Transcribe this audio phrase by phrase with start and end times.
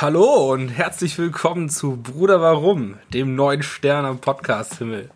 [0.00, 5.10] Hallo und herzlich willkommen zu Bruder Warum, dem neuen Stern am Podcast-Himmel.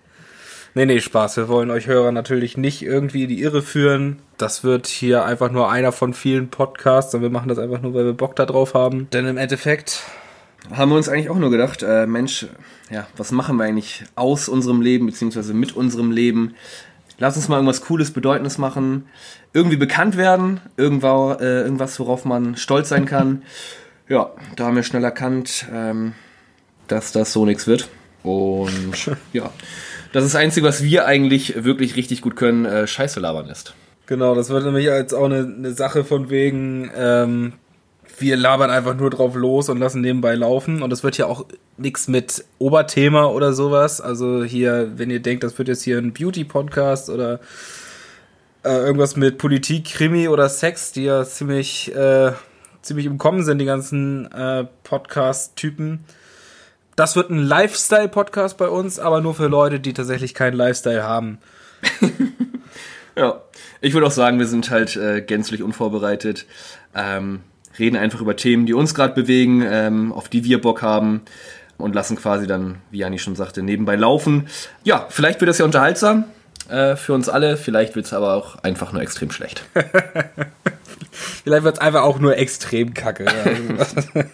[0.74, 1.38] Nee, nee, Spaß.
[1.38, 4.20] Wir wollen euch Hörer natürlich nicht irgendwie in die Irre führen.
[4.36, 7.94] Das wird hier einfach nur einer von vielen Podcasts und wir machen das einfach nur,
[7.94, 9.08] weil wir Bock da drauf haben.
[9.12, 10.02] Denn im Endeffekt
[10.70, 12.46] haben wir uns eigentlich auch nur gedacht, äh, Mensch,
[12.90, 16.54] ja, was machen wir eigentlich aus unserem Leben, beziehungsweise mit unserem Leben?
[17.18, 19.06] Lass uns mal irgendwas Cooles, Bedeutendes machen,
[19.52, 23.42] irgendwie bekannt werden, irgendwo, äh, irgendwas, worauf man stolz sein kann.
[24.08, 26.14] Ja, da haben wir schnell erkannt, ähm,
[26.88, 27.88] dass das so nichts wird.
[28.22, 29.50] Und ja,
[30.12, 33.74] das ist das Einzige, was wir eigentlich wirklich richtig gut können, äh, Scheiße labern ist.
[34.06, 37.54] Genau, das wird nämlich jetzt auch eine, eine Sache von wegen, ähm,
[38.18, 40.82] wir labern einfach nur drauf los und lassen nebenbei laufen.
[40.82, 41.44] Und das wird ja auch
[41.76, 44.00] nichts mit Oberthema oder sowas.
[44.00, 47.40] Also hier, wenn ihr denkt, das wird jetzt hier ein Beauty-Podcast oder
[48.64, 52.32] äh, irgendwas mit Politik, Krimi oder Sex, die ja ziemlich, äh,
[52.86, 56.04] ziemlich im Kommen sind, die ganzen äh, Podcast-Typen.
[56.94, 61.38] Das wird ein Lifestyle-Podcast bei uns, aber nur für Leute, die tatsächlich keinen Lifestyle haben.
[63.16, 63.42] ja,
[63.80, 66.46] ich würde auch sagen, wir sind halt äh, gänzlich unvorbereitet.
[66.94, 67.40] Ähm,
[67.78, 71.20] reden einfach über Themen, die uns gerade bewegen, ähm, auf die wir Bock haben
[71.76, 74.48] und lassen quasi dann, wie Jani schon sagte, nebenbei laufen.
[74.84, 76.24] Ja, vielleicht wird das ja unterhaltsam
[76.68, 79.64] äh, für uns alle, vielleicht wird es aber auch einfach nur extrem schlecht.
[81.44, 83.26] vielleicht wird es einfach auch nur extrem kacke.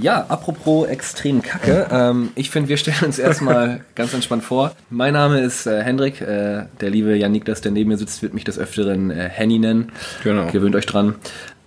[0.00, 0.26] Ja.
[0.28, 1.86] Apropos extrem Kacke.
[1.90, 4.72] Ähm, ich finde, wir stellen uns erstmal ganz entspannt vor.
[4.90, 6.20] Mein Name ist äh, Hendrik.
[6.20, 9.58] Äh, der liebe Jan Niklas, der neben mir sitzt, wird mich des Öfteren äh, Henny
[9.58, 9.92] nennen.
[10.24, 10.50] Genau.
[10.50, 11.16] Gewöhnt euch dran.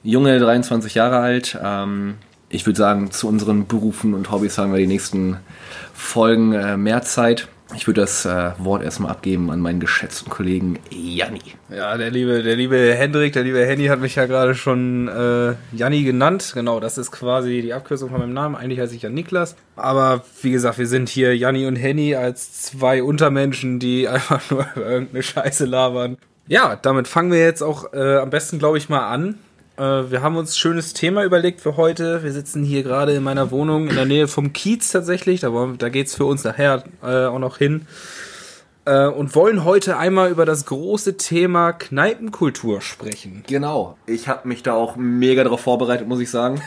[0.03, 1.57] Junge, 23 Jahre alt.
[1.63, 2.15] Ähm,
[2.49, 5.37] ich würde sagen, zu unseren Berufen und Hobbys haben wir die nächsten
[5.93, 7.47] Folgen äh, mehr Zeit.
[7.75, 11.41] Ich würde das äh, Wort erstmal abgeben an meinen geschätzten Kollegen Janni.
[11.69, 15.55] Ja, der liebe, der liebe Hendrik, der liebe Henny hat mich ja gerade schon äh,
[15.75, 16.51] Janni genannt.
[16.53, 18.55] Genau, das ist quasi die Abkürzung von meinem Namen.
[18.55, 19.55] Eigentlich heiße ich ja Niklas.
[19.75, 24.65] Aber wie gesagt, wir sind hier Janni und Henny als zwei Untermenschen, die einfach nur
[24.75, 26.17] irgendeine Scheiße labern.
[26.47, 29.39] Ja, damit fangen wir jetzt auch äh, am besten, glaube ich, mal an.
[29.77, 32.23] Äh, wir haben uns ein schönes Thema überlegt für heute.
[32.23, 35.41] Wir sitzen hier gerade in meiner Wohnung in der Nähe vom Kiez tatsächlich.
[35.41, 37.87] Da, da geht es für uns nachher äh, auch noch hin.
[38.87, 43.43] Äh, und wollen heute einmal über das große Thema Kneipenkultur sprechen.
[43.47, 43.97] Genau.
[44.05, 46.61] Ich habe mich da auch mega darauf vorbereitet, muss ich sagen.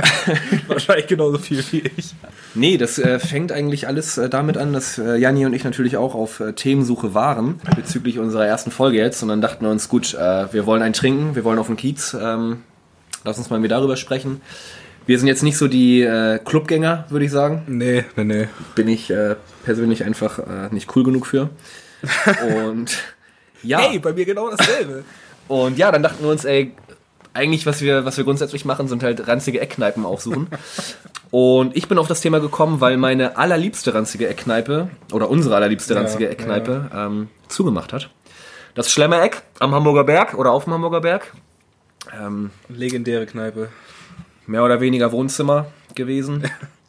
[0.68, 2.14] Wahrscheinlich genauso viel wie ich.
[2.54, 5.96] Nee, das äh, fängt eigentlich alles äh, damit an, dass äh, Janni und ich natürlich
[5.96, 9.20] auch auf äh, Themensuche waren bezüglich unserer ersten Folge jetzt.
[9.24, 11.76] Und dann dachten wir uns, gut, äh, wir wollen einen trinken, wir wollen auf den
[11.76, 12.14] Kiez.
[12.14, 12.62] Ähm,
[13.24, 14.40] lass uns mal wieder darüber sprechen.
[15.06, 17.62] Wir sind jetzt nicht so die äh, Clubgänger, würde ich sagen.
[17.68, 18.48] Nee, nee, nee.
[18.74, 21.50] Bin ich äh, persönlich einfach äh, nicht cool genug für.
[22.64, 22.98] Und
[23.62, 23.78] ja.
[23.78, 25.04] Hey, bei mir genau dasselbe.
[25.46, 26.74] Und ja, dann dachten wir uns, ey,
[27.34, 30.48] eigentlich, was wir, was wir grundsätzlich machen, sind halt ranzige Eckkneipen aufsuchen.
[31.30, 35.94] Und ich bin auf das Thema gekommen, weil meine allerliebste ranzige Eckkneipe oder unsere allerliebste
[35.94, 37.06] ranzige ja, Eckkneipe ja.
[37.06, 38.10] ähm, zugemacht hat.
[38.74, 41.32] Das Schlemmereck am Hamburger Berg oder auf dem Hamburger Berg.
[42.20, 43.68] Ähm, Legendäre Kneipe
[44.46, 46.44] mehr oder weniger Wohnzimmer gewesen.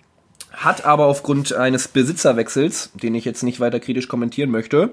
[0.51, 4.91] Hat aber aufgrund eines Besitzerwechsels, den ich jetzt nicht weiter kritisch kommentieren möchte,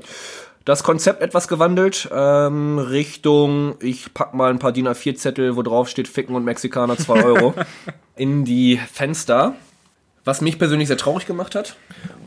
[0.65, 5.89] das Konzept etwas gewandelt ähm, Richtung, ich pack mal ein paar DIN A4-Zettel, wo drauf
[5.89, 7.55] steht Ficken und Mexikaner 2 Euro,
[8.17, 9.57] in die Fenster.
[10.25, 11.77] Was mich persönlich sehr traurig gemacht hat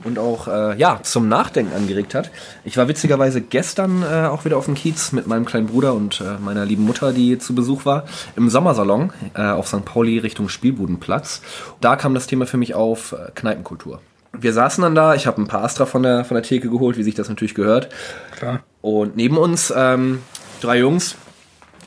[0.03, 2.29] und auch äh, ja zum Nachdenken angeregt hat.
[2.63, 6.21] Ich war witzigerweise gestern äh, auch wieder auf dem Kiez mit meinem kleinen Bruder und
[6.21, 9.83] äh, meiner lieben Mutter, die zu Besuch war, im Sommersalon äh, auf St.
[9.83, 11.41] Pauli Richtung Spielbudenplatz.
[11.81, 13.99] Da kam das Thema für mich auf äh, Kneipenkultur.
[14.39, 16.97] Wir saßen dann da, ich habe ein paar Astra von der, von der Theke geholt,
[16.97, 17.89] wie sich das natürlich gehört.
[18.35, 18.59] Klar.
[18.81, 20.21] Und neben uns ähm,
[20.61, 21.15] drei Jungs,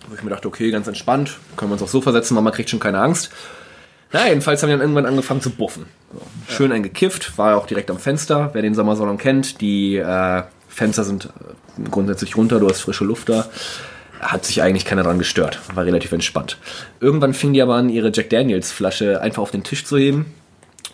[0.09, 2.71] wo ich mir dachte, okay, ganz entspannt, können wir uns aufs Sofa setzen, Mama kriegt
[2.71, 3.31] schon keine Angst.
[4.13, 5.87] Na, jedenfalls haben wir dann irgendwann angefangen zu buffen.
[6.13, 6.55] So.
[6.55, 8.51] Schön eingekifft, war auch direkt am Fenster.
[8.53, 13.29] Wer den Sommersalon kennt, die äh, Fenster sind äh, grundsätzlich runter, du hast frische Luft
[13.29, 13.47] da.
[14.21, 16.59] Hat sich eigentlich keiner dran gestört, war relativ entspannt.
[17.01, 20.27] Irgendwann fing die aber an, ihre Jack Daniels Flasche einfach auf den Tisch zu heben,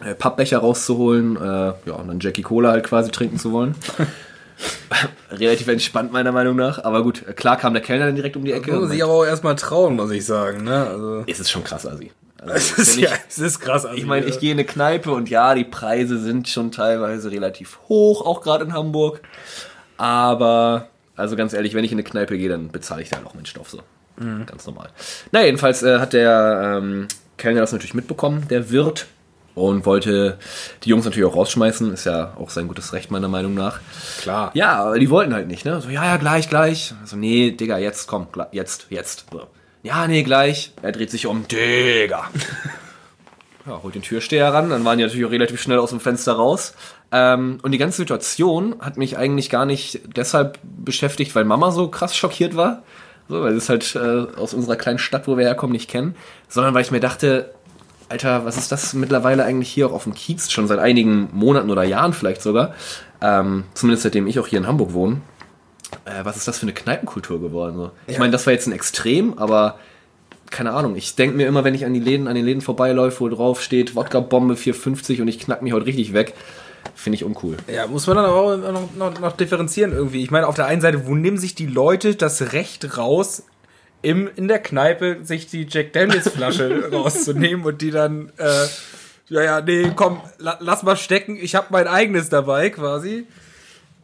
[0.04, 3.74] äh, Pappbecher rauszuholen, äh, ja, und dann Jackie Cola halt quasi trinken zu wollen.
[5.30, 6.84] relativ entspannt meiner Meinung nach.
[6.84, 8.72] Aber gut, klar kam der Kellner dann direkt um die Ecke.
[8.72, 10.64] Muss sich aber auch erstmal trauen, muss ich sagen.
[10.64, 10.86] Ne?
[10.86, 12.10] Also ist es schon krass, Asi.
[12.48, 13.84] Also, es, ist, ich, ja, es ist krass.
[13.84, 17.30] Also ich meine, ich gehe in eine Kneipe und ja, die Preise sind schon teilweise
[17.30, 19.20] relativ hoch, auch gerade in Hamburg.
[19.96, 23.34] Aber, also ganz ehrlich, wenn ich in eine Kneipe gehe, dann bezahle ich da noch
[23.34, 23.82] meinen Stoff so.
[24.18, 24.46] Mhm.
[24.46, 24.90] Ganz normal.
[25.32, 29.06] Na, jedenfalls äh, hat der ähm, Kellner das natürlich mitbekommen, der Wirt,
[29.56, 30.38] und wollte
[30.84, 31.92] die Jungs natürlich auch rausschmeißen.
[31.92, 33.80] Ist ja auch sein gutes Recht, meiner Meinung nach.
[34.20, 34.50] Klar.
[34.54, 35.80] Ja, aber die wollten halt nicht, ne?
[35.80, 36.94] So, ja, ja, gleich, gleich.
[37.04, 39.24] So, nee, Digga, jetzt, komm, jetzt, jetzt.
[39.32, 39.48] So
[39.86, 40.72] ja, nee, gleich.
[40.82, 42.28] Er dreht sich um, Digga.
[43.66, 46.32] ja, holt den Türsteher ran, dann waren die natürlich auch relativ schnell aus dem Fenster
[46.32, 46.74] raus.
[47.12, 51.86] Ähm, und die ganze Situation hat mich eigentlich gar nicht deshalb beschäftigt, weil Mama so
[51.86, 52.82] krass schockiert war,
[53.28, 56.16] so, weil sie es halt äh, aus unserer kleinen Stadt, wo wir herkommen, nicht kennen,
[56.48, 57.54] sondern weil ich mir dachte,
[58.08, 61.70] Alter, was ist das mittlerweile eigentlich hier auch auf dem Kiez, schon seit einigen Monaten
[61.70, 62.74] oder Jahren vielleicht sogar,
[63.20, 65.20] ähm, zumindest seitdem ich auch hier in Hamburg wohne,
[66.04, 67.76] äh, was ist das für eine Kneipenkultur geworden?
[67.76, 67.90] So?
[68.06, 68.20] Ich Ja.
[68.20, 69.78] meine, das war jetzt ein Extrem, aber
[70.50, 73.20] keine Ahnung, ich denke mir immer, wenn ich an die Läden, an den Läden vorbeiläufe,
[73.20, 76.34] wo drauf steht, Wodka-Bombe 4,50 und ich knack mich heute richtig weg,
[76.94, 77.56] finde ich uncool.
[77.66, 80.22] Ja, muss man dann aber auch noch, noch, noch differenzieren irgendwie.
[80.22, 83.42] Ich meine, auf der einen Seite, wo nehmen sich die Leute das Recht raus,
[84.02, 88.66] im, in der Kneipe sich die Jack Daniels Flasche rauszunehmen und die dann, äh,
[89.28, 93.26] ja, ja, nee, komm, la, lass mal stecken, ich habe mein eigenes dabei quasi.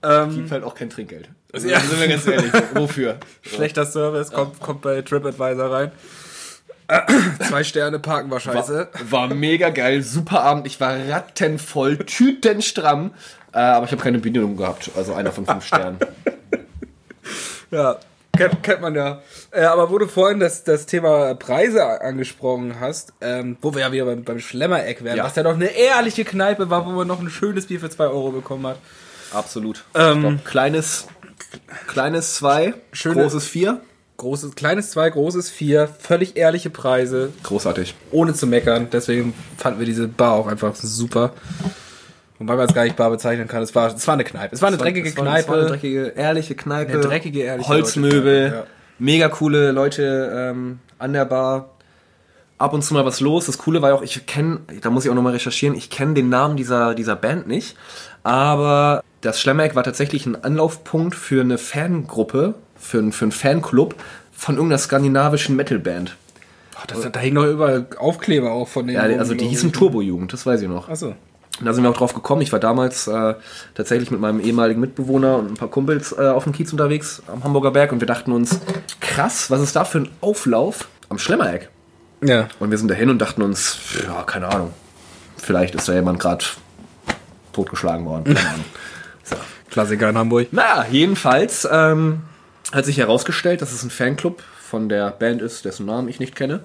[0.02, 1.28] Ähm, Gibt halt auch kein Trinkgeld.
[1.52, 1.80] Also, Ja.
[1.80, 3.18] sind wir ganz ehrlich, wofür?
[3.42, 5.92] schlechter Service, kommt, kommt bei TripAdvisor rein.
[7.48, 8.88] Zwei Sterne parken war scheiße.
[9.10, 10.66] War, war mega geil, super Abend.
[10.66, 13.12] Ich war rattenvoll, tütenstramm.
[13.54, 14.90] Äh, aber ich habe keine Bedienung gehabt.
[14.96, 15.98] Also einer von fünf Sternen.
[17.70, 17.96] Ja,
[18.36, 19.22] kennt, kennt man ja.
[19.50, 23.92] Äh, aber wo du vorhin das, das Thema Preise angesprochen hast, ähm, wo wir ja
[23.92, 25.24] wieder beim, beim Schlemmereck wären, Ja.
[25.24, 28.04] was ja doch eine ehrliche Kneipe war, wo man noch ein schönes Bier für 2
[28.04, 28.78] Euro bekommen hat.
[29.32, 29.84] Absolut.
[29.94, 31.06] Ähm, glaub, kleines,
[31.86, 33.80] kleines zwei, Schöne- großes vier.
[34.18, 37.94] Großes, kleines 2, großes 4, völlig ehrliche Preise, Großartig.
[38.12, 38.86] ohne zu meckern.
[38.92, 41.32] Deswegen fanden wir diese Bar auch einfach super.
[42.38, 43.62] Wobei man es gar nicht Bar bezeichnen kann.
[43.64, 44.54] Es war, es war eine Kneipe.
[44.54, 45.48] Es war eine dreckige Es war- Kneipe.
[45.48, 46.92] War eine dreckige, ehrliche Kneipe.
[46.92, 48.42] Eine dreckige, ehrliche Holzmöbel.
[48.44, 48.64] Leute- ja.
[49.00, 51.70] Mega coole Leute ähm, an der Bar.
[52.58, 53.46] Ab und zu mal was los.
[53.46, 56.14] Das Coole war ja auch, ich kenne, da muss ich auch nochmal recherchieren, ich kenne
[56.14, 57.76] den Namen dieser, dieser Band nicht.
[58.22, 63.94] Aber das Schlemmeck war tatsächlich ein Anlaufpunkt für eine Fangruppe, für, einen- für einen Fanclub
[64.32, 66.16] von irgendeiner skandinavischen Metalband.
[66.76, 68.96] Oh, das, da hing noch überall Aufkleber auch von den.
[68.96, 70.88] Ja, also die hießen Turbojugend, das weiß ich noch.
[70.88, 71.14] Achso.
[71.60, 72.42] Und da sind wir auch drauf gekommen.
[72.42, 73.34] Ich war damals äh,
[73.74, 77.44] tatsächlich mit meinem ehemaligen Mitbewohner und ein paar Kumpels äh, auf dem Kiez unterwegs am
[77.44, 78.58] Hamburger Berg und wir dachten uns,
[79.00, 81.68] krass, was ist da für ein Auflauf am Schlemmereck?
[82.24, 82.48] Ja.
[82.58, 84.72] Und wir sind dahin und dachten uns, ja, keine Ahnung,
[85.36, 86.44] vielleicht ist da jemand gerade
[87.52, 88.24] totgeschlagen worden.
[88.34, 88.64] Keine Ahnung.
[89.24, 89.36] So.
[89.70, 90.52] Klassiker in Hamburg.
[90.52, 92.22] Naja, jedenfalls ähm,
[92.72, 94.42] hat sich herausgestellt, dass es ein Fanclub
[94.72, 96.60] von der Band ist, dessen Namen ich nicht kenne,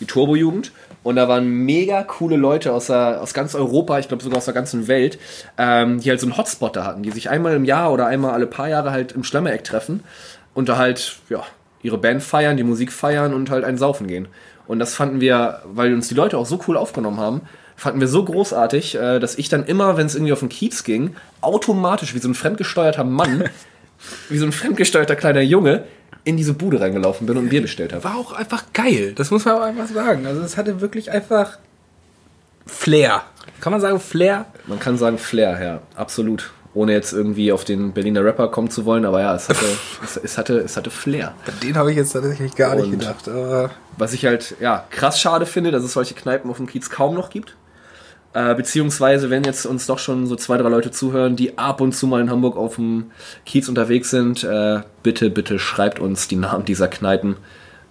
[0.00, 0.72] die Turbojugend.
[1.04, 4.44] Und da waren mega coole Leute aus, der, aus ganz Europa, ich glaube sogar aus
[4.44, 5.18] der ganzen Welt,
[5.58, 8.32] ähm, die halt so einen Hotspot da hatten, die sich einmal im Jahr oder einmal
[8.32, 10.02] alle paar Jahre halt im Schlemmereck treffen
[10.54, 11.44] und da halt, ja,
[11.82, 14.28] ihre Band feiern, die Musik feiern und halt ein Saufen gehen.
[14.66, 17.42] Und das fanden wir, weil uns die Leute auch so cool aufgenommen haben,
[17.76, 20.84] fanden wir so großartig, äh, dass ich dann immer, wenn es irgendwie auf den Kiez
[20.84, 23.44] ging, automatisch wie so ein fremdgesteuerter Mann,
[24.28, 25.84] wie so ein fremdgesteuerter kleiner Junge,
[26.24, 28.04] in diese Bude reingelaufen bin und ein Bier bestellt habe.
[28.04, 29.12] war auch einfach geil.
[29.16, 30.24] Das muss man auch einfach sagen.
[30.26, 31.58] Also es hatte wirklich einfach
[32.66, 33.22] Flair.
[33.60, 34.46] Kann man sagen Flair?
[34.66, 36.52] Man kann sagen Flair, ja, absolut.
[36.74, 39.64] Ohne jetzt irgendwie auf den Berliner Rapper kommen zu wollen, aber ja, es hatte,
[40.04, 41.34] es, es hatte, es hatte Flair.
[41.62, 43.28] Den habe ich jetzt tatsächlich gar nicht Und- gedacht.
[43.28, 46.88] Aber Was ich halt, ja, krass schade finde, dass es solche Kneipen auf dem Kiez
[46.88, 47.56] kaum noch gibt.
[48.34, 51.92] Äh, beziehungsweise, wenn jetzt uns doch schon so zwei, drei Leute zuhören, die ab und
[51.92, 53.10] zu mal in Hamburg auf dem
[53.44, 57.36] Kiez unterwegs sind, äh, bitte, bitte schreibt uns die Namen dieser Kneipen,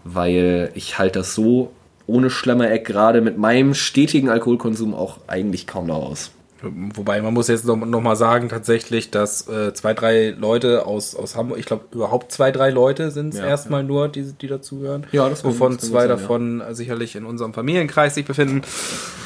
[0.04, 1.72] weil ich halte das so
[2.08, 6.32] ohne Schlemmereck gerade mit meinem stetigen Alkoholkonsum auch eigentlich kaum noch aus.
[6.62, 11.15] Wobei man muss jetzt noch, noch mal sagen tatsächlich, dass äh, zwei, drei Leute aus,
[11.15, 14.48] aus Hamburg, ich glaube überhaupt zwei, drei Leute sind es Ja, erstmal nur, die, die
[14.48, 15.08] dazuhören.
[15.12, 18.62] Ja, das Wovon das zwei sein, davon äh, sicherlich in unserem Familienkreis sich befinden.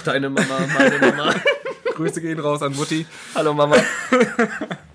[0.05, 0.45] Deine Mama,
[0.77, 1.35] meine Mama.
[1.95, 3.05] Grüße gehen raus an Mutti.
[3.35, 3.75] Hallo Mama.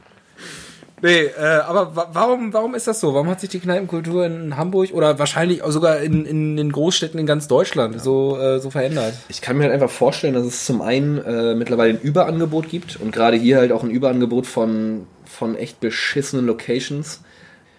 [1.03, 3.15] Nee, äh, aber wa warum, warum ist das so?
[3.15, 7.19] Warum hat sich die Kneipenkultur in Hamburg oder wahrscheinlich auch sogar in, in den Großstädten
[7.19, 9.15] in ganz Deutschland so, äh, so verändert?
[9.29, 13.01] Ich kann mir halt einfach vorstellen, dass es zum einen äh, mittlerweile ein Überangebot gibt
[13.01, 17.23] und gerade hier halt auch ein Überangebot von, von echt beschissenen Locations.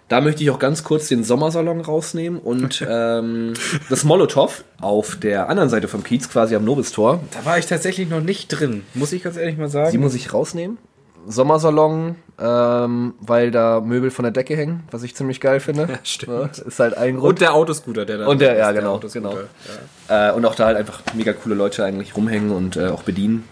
[0.08, 3.54] Da möchte ich auch ganz kurz den Sommersalon rausnehmen und ähm,
[3.90, 7.22] das Molotow auf der anderen Seite vom Kiez, quasi am Nobistor.
[7.32, 9.92] Da war ich tatsächlich noch nicht drin, muss ich ganz ehrlich mal sagen.
[9.92, 10.78] Die muss ich rausnehmen.
[11.28, 15.82] Sommersalon, ähm, weil da Möbel von der Decke hängen, was ich ziemlich geil finde.
[15.92, 16.58] Ja, stimmt.
[16.58, 17.30] ist halt ein Grund.
[17.34, 19.30] Und der Autoscooter, der da Und der, ist, ja, genau, Autoscooter.
[19.30, 19.42] genau.
[20.10, 20.30] Ja.
[20.30, 23.44] Äh, und auch da halt einfach mega coole Leute eigentlich rumhängen und äh, auch bedienen.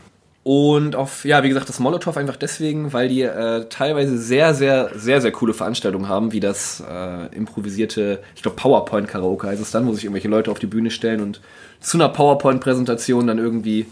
[0.43, 4.89] Und auf, ja, wie gesagt, das Molotow einfach deswegen, weil die äh, teilweise sehr, sehr,
[4.95, 9.85] sehr, sehr coole Veranstaltungen haben, wie das äh, improvisierte, ich glaube PowerPoint-Karaoke heißt es dann,
[9.85, 11.41] wo sich irgendwelche Leute auf die Bühne stellen und
[11.81, 13.85] zu einer PowerPoint-Präsentation dann irgendwie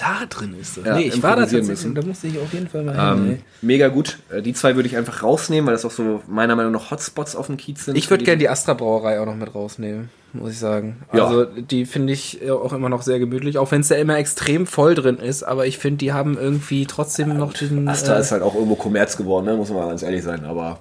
[0.00, 0.84] da drin ist das.
[0.84, 1.94] Ja, nee, ich war da tatsächlich, müssen.
[1.94, 3.24] da musste ich auf jeden Fall mal hin.
[3.24, 3.38] Ähm, ey.
[3.62, 4.18] mega gut.
[4.30, 7.36] Äh, Die zwei würde ich einfach rausnehmen, weil das auch so meiner Meinung nach Hotspots
[7.36, 7.96] auf dem Kiez sind.
[7.96, 11.02] Ich würde gerne die Astra Brauerei auch noch mit rausnehmen, muss ich sagen.
[11.12, 11.26] Ja.
[11.26, 14.16] Also die finde ich äh, auch immer noch sehr gemütlich, auch wenn es da immer
[14.16, 17.86] extrem voll drin ist, aber ich finde, die haben irgendwie trotzdem noch den...
[17.88, 19.56] Astra äh, ist halt auch irgendwo Kommerz geworden, ne?
[19.56, 20.44] muss man mal ganz ehrlich sein.
[20.44, 20.80] Aber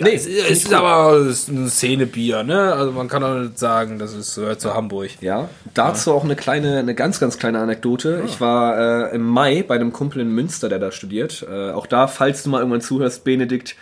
[0.00, 2.72] nee, es, es ist aber ein Szenebier, ne?
[2.72, 5.10] Also man kann auch nicht sagen, das ist gehört zu Hamburg.
[5.20, 8.22] ja, dazu auch eine kleine, eine ganz, ganz kleine Anekdote.
[8.26, 11.46] Ich war äh, im Mai bei einem Kumpel in Münster, der da studiert.
[11.48, 13.76] Äh, auch da, falls du mal irgendwann zuhörst, Benedikt,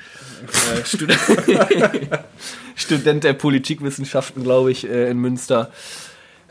[0.75, 1.19] äh, Student,
[2.75, 5.71] Student der Politikwissenschaften, glaube ich, äh, in Münster.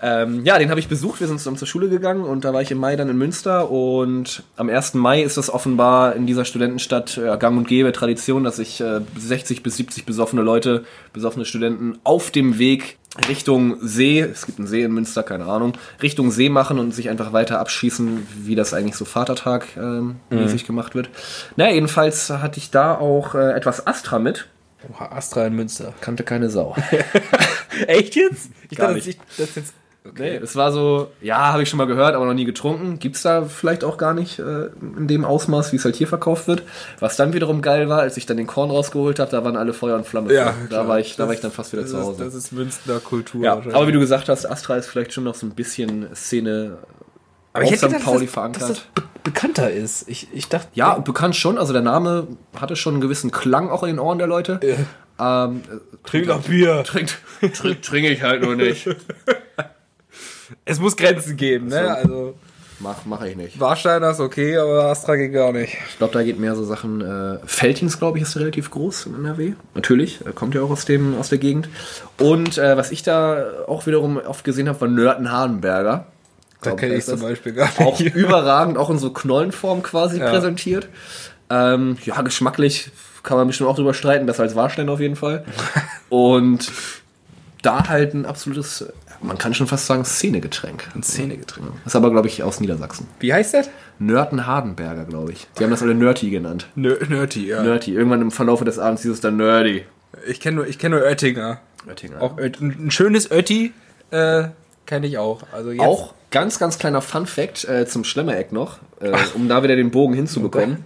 [0.02, 1.20] Ähm, ja, den habe ich besucht.
[1.20, 3.72] Wir sind zusammen zur Schule gegangen und da war ich im Mai dann in Münster.
[3.72, 4.96] Und am 1.
[4.96, 9.02] Mai ist es offenbar in dieser Studentenstadt äh, gang und gäbe Tradition, dass sich äh,
[9.18, 10.84] 60 bis 70 besoffene Leute,
[11.14, 12.98] besoffene Studenten auf dem Weg
[13.30, 17.10] Richtung See, es gibt einen See in Münster, keine Ahnung, Richtung See machen und sich
[17.10, 21.10] einfach weiter abschießen, wie das eigentlich so Vatertag ähm, mäßig gemacht wird.
[21.56, 24.48] Naja, jedenfalls hatte ich da auch äh, etwas Astra mit.
[24.92, 25.94] Oha, Astra in Münster.
[26.02, 26.76] Kannte keine Sau.
[27.88, 28.50] Echt jetzt?
[28.70, 29.20] Ich Gar dachte, nicht.
[29.20, 29.74] das, ich, das jetzt...
[30.18, 33.00] Nee, es war so, ja, habe ich schon mal gehört, aber noch nie getrunken.
[33.00, 36.48] Gibt's da vielleicht auch gar nicht äh, in dem Ausmaß, wie es halt hier verkauft
[36.48, 36.64] wird.
[37.00, 39.74] Was dann wiederum geil war, als ich dann den Korn rausgeholt habe, da waren alle
[39.74, 40.34] Feuer und Flamme.
[40.34, 40.88] Ja, da klar.
[40.88, 42.24] war ich, da Das- war ich dann fast wieder zu ist, Hause.
[42.24, 43.44] das ist Münster Kultur.
[43.44, 43.76] ja, wahrscheinlich.
[43.76, 46.78] aber wie du gesagt hast, Astra ist vielleicht schon noch so ein bisschen Szene
[47.54, 47.94] Aber auf ich hätte St.
[47.94, 48.62] gedacht, Pauli dass, verankert.
[48.62, 50.08] dass das be bekannter ist.
[50.08, 50.68] Ich, ich dachte...
[50.76, 51.58] ja, bekannt schon.
[51.58, 54.60] Also der Name hatte schon einen gewissen Klang auch in den Ohren der Leute.
[55.18, 55.62] Ähm,
[56.06, 56.84] Trink doch Bier.
[56.84, 57.18] trinkt,
[57.56, 58.88] trink, trinke ich halt nur nicht.
[60.66, 61.84] Es muss Grenzen geben, ne?
[61.84, 61.90] So.
[61.90, 62.36] Also
[62.80, 63.58] Mach, mach ich nicht.
[63.58, 65.78] Warsteiner ist okay, aber Astra geht gar nicht.
[65.90, 67.00] Ich glaube, da geht mehr so Sachen.
[67.00, 69.54] Äh, Feltins, glaube ich, ist relativ groß in NRW.
[69.76, 71.70] Natürlich, äh, kommt ja auch aus, dem, aus der Gegend.
[72.20, 76.08] Und äh, was ich da auch wiederum oft gesehen habe, war Nörten Hardenberger.
[76.62, 77.22] Da kenne ich zum.
[77.22, 77.80] Beispiel gar nicht.
[77.80, 80.30] Auch überragend, auch in so Knollenform quasi Ja.
[80.30, 80.90] präsentiert.
[81.50, 82.92] Ähm, ja, geschmacklich
[83.24, 85.46] kann man bestimmt auch drüber streiten, besser als Warstein auf jeden Fall.
[86.10, 86.72] Und
[87.62, 88.86] da halt ein absolutes,
[89.26, 90.90] man kann schon fast sagen, Szenegetränk.
[90.96, 91.68] Ein Szenegetränk.
[91.84, 93.08] Das ist aber, glaube ich, aus Niedersachsen.
[93.20, 93.70] Wie heißt das?
[94.00, 95.48] Nörten Hardenberger, glaube ich.
[95.58, 96.68] Die haben das alle Nerdy genannt.
[96.76, 97.64] Nö, Nerdy, ja.
[97.64, 97.94] Nerdy.
[97.94, 99.86] Irgendwann im Verlaufe des Abends hieß es dann Nerdy.
[100.28, 101.60] Ich kenne nur, ich kenn nur Oettinger.
[101.88, 102.22] Oettinger.
[102.22, 103.74] Auch Oet ein schönes Ötti
[104.12, 104.46] äh,
[104.86, 105.44] kenne ich auch.
[105.52, 109.76] Also jetzt, Auch ganz, ganz kleiner Fun-Fact äh, zum Schlemmereck noch, äh, um da wieder
[109.76, 110.86] den Bogen hinzubekommen.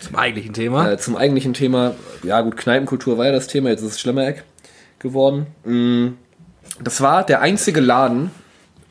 [0.00, 0.92] zum eigentlichen Thema.
[0.92, 4.44] Äh, zum eigentlichen Thema, ja gut, Kneipenkultur war ja das Thema, jetzt ist es Schlemmereck
[4.98, 5.46] geworden.
[5.64, 6.08] Mm,
[6.80, 8.30] Das war der einzige Laden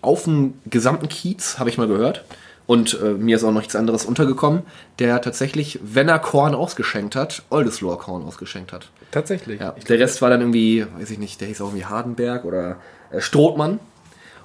[0.02, 2.24] auf dem gesamten Kiez, habe ich mal gehört.
[2.68, 4.62] Und äh, mir ist auch noch nichts anderes untergekommen,
[5.00, 8.90] der tatsächlich, wenn er Korn ausgeschenkt hat, Oldesloher Korn ausgeschenkt hat.
[9.12, 9.60] Tatsächlich.
[9.60, 12.78] Ja, der Rest war dann irgendwie, weiß ich nicht, der hieß auch irgendwie Hardenberg oder
[13.12, 13.80] äh, Strothmann.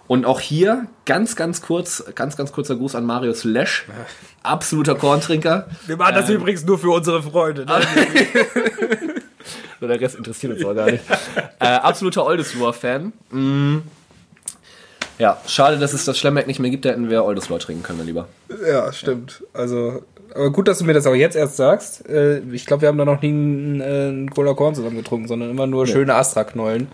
[0.08, 3.86] Und auch hier ganz, ganz kurz, ganz, ganz kurzer Gruß an Marius Lesch.
[4.42, 5.68] Absoluter Korntrinker.
[5.86, 7.66] Wir machen das übrigens nur für unsere Freunde.
[7.66, 7.80] Ne?
[9.80, 11.04] So, der Rest interessiert uns auch gar nicht.
[11.60, 13.12] äh, absoluter Oldesloher-Fan.
[13.30, 13.78] Mm.
[15.18, 16.84] Ja, schade, dass es das Schlemmeck nicht mehr gibt.
[16.84, 18.28] Da hätten wir Oldesloher trinken können, lieber.
[18.66, 19.42] Ja, stimmt.
[19.54, 20.02] Also,
[20.34, 22.06] aber gut, dass du mir das auch jetzt erst sagst.
[22.08, 25.28] Äh, Ich glaube, wir haben da noch nie einen, äh, einen Cola Korn zusammen getrunken,
[25.28, 26.88] sondern immer nur schöne Astra-Knollen.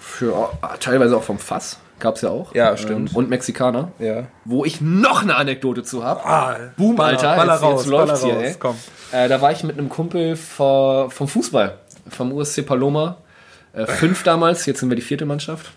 [0.00, 1.78] Für, äh, teilweise auch vom Fass.
[2.00, 2.54] Gab's ja auch.
[2.54, 3.10] Ja, stimmt.
[3.10, 3.92] Ähm, und Mexikaner.
[3.98, 4.24] Ja.
[4.44, 6.24] Wo ich noch eine Anekdote zu habe.
[6.24, 7.36] Ah, Boom, Alter.
[7.36, 8.76] Baller jetzt, raus, jetzt läuft's hier, raus,
[9.12, 9.24] ey.
[9.24, 13.18] Äh, da war ich mit einem Kumpel vor, vom Fußball, vom USC Paloma.
[13.72, 15.72] Äh, fünf damals, jetzt sind wir die vierte Mannschaft.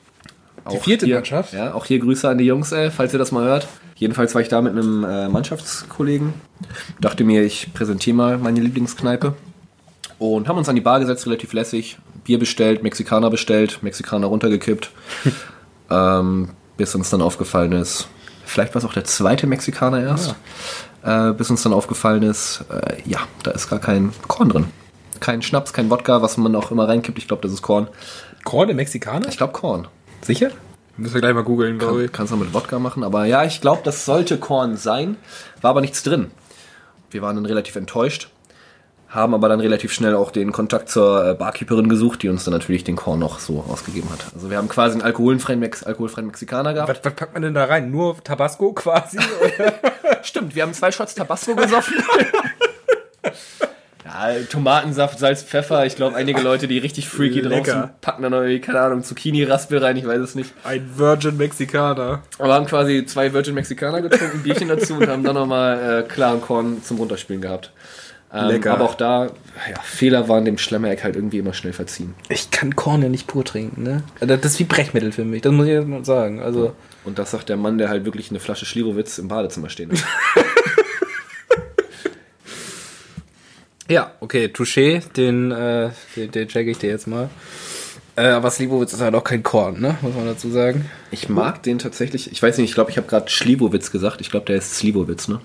[0.65, 1.53] Auch vierte hier, Mannschaft?
[1.53, 3.67] Ja, auch hier Grüße an die Jungs, ey, falls ihr das mal hört.
[3.95, 6.33] Jedenfalls war ich da mit einem äh, Mannschaftskollegen.
[6.99, 9.33] Dachte mir, ich präsentiere mal meine Lieblingskneipe.
[10.19, 11.97] Und haben uns an die Bar gesetzt, relativ lässig.
[12.23, 14.91] Bier bestellt, Mexikaner bestellt, Mexikaner runtergekippt.
[15.89, 18.07] ähm, bis uns dann aufgefallen ist,
[18.45, 20.35] vielleicht war es auch der zweite Mexikaner erst,
[21.03, 24.65] äh, bis uns dann aufgefallen ist, äh, ja, da ist gar kein Korn drin.
[25.19, 27.17] Kein Schnaps, kein Wodka, was man auch immer reinkippt.
[27.17, 27.87] Ich glaube, das ist Korn.
[28.43, 29.27] Korn im Mexikaner?
[29.29, 29.87] Ich glaube Korn.
[30.21, 30.51] Sicher?
[30.95, 32.11] Müssen wir gleich mal googeln, glaube ich.
[32.11, 35.17] Kannst du mit Wodka machen, aber ja, ich glaube, das sollte Korn sein.
[35.61, 36.31] War aber nichts drin.
[37.09, 38.29] Wir waren dann relativ enttäuscht,
[39.09, 42.53] haben aber dann relativ schnell auch den Kontakt zur äh, Barkeeperin gesucht, die uns dann
[42.53, 44.25] natürlich den Korn noch so ausgegeben hat.
[44.33, 46.89] Also wir haben quasi einen alkoholfreien, Mex alkoholfreien Mexikaner gehabt.
[46.89, 47.89] Was, was packt man denn da rein?
[47.89, 49.17] Nur Tabasco quasi?
[50.23, 51.95] Stimmt, wir haben zwei Shots Tabasco gesoffen.
[54.05, 55.85] ja, Tomatensaft, Salz, Pfeffer.
[55.85, 57.71] Ich glaube, einige Leute, die richtig freaky drauf Lecker.
[57.71, 60.53] sind, packen dann irgendwie, keine Ahnung, Zucchini-Raspel rein, ich weiß es nicht.
[60.65, 62.23] Ein Virgin Mexikaner.
[62.39, 66.03] Aber haben quasi zwei Virgin Mexikaner getrunken, ein Bierchen dazu und haben dann nochmal äh,
[66.03, 67.71] klaren Korn zum Runterspielen gehabt.
[68.33, 68.73] Ähm, Lecker.
[68.73, 72.13] aber auch da, ja, Fehler waren dem Schlemmereck halt irgendwie immer schnell verziehen.
[72.27, 74.03] Ich kann Korn ja nicht pur trinken, ne?
[74.19, 76.41] Das ist wie Brechmittel für mich, das muss ich jetzt mal sagen.
[76.41, 76.73] Also,
[77.05, 80.03] Und das sagt der Mann, der halt wirklich eine Flasche Schlierowitz im Badezimmer stehen hat.
[83.89, 87.29] ja, okay, Touché, den, äh, den, den check ich dir jetzt mal.
[88.17, 89.95] Äh, aber Slivovitz ist halt auch kein Korn, ne?
[90.01, 90.89] Muss man dazu sagen.
[91.11, 94.21] Ich mag den tatsächlich, ich weiß nicht, ich glaube, ich habe gerade Schlivowitz gesagt.
[94.21, 95.39] Ich glaube, der ist Slivovitz, ne?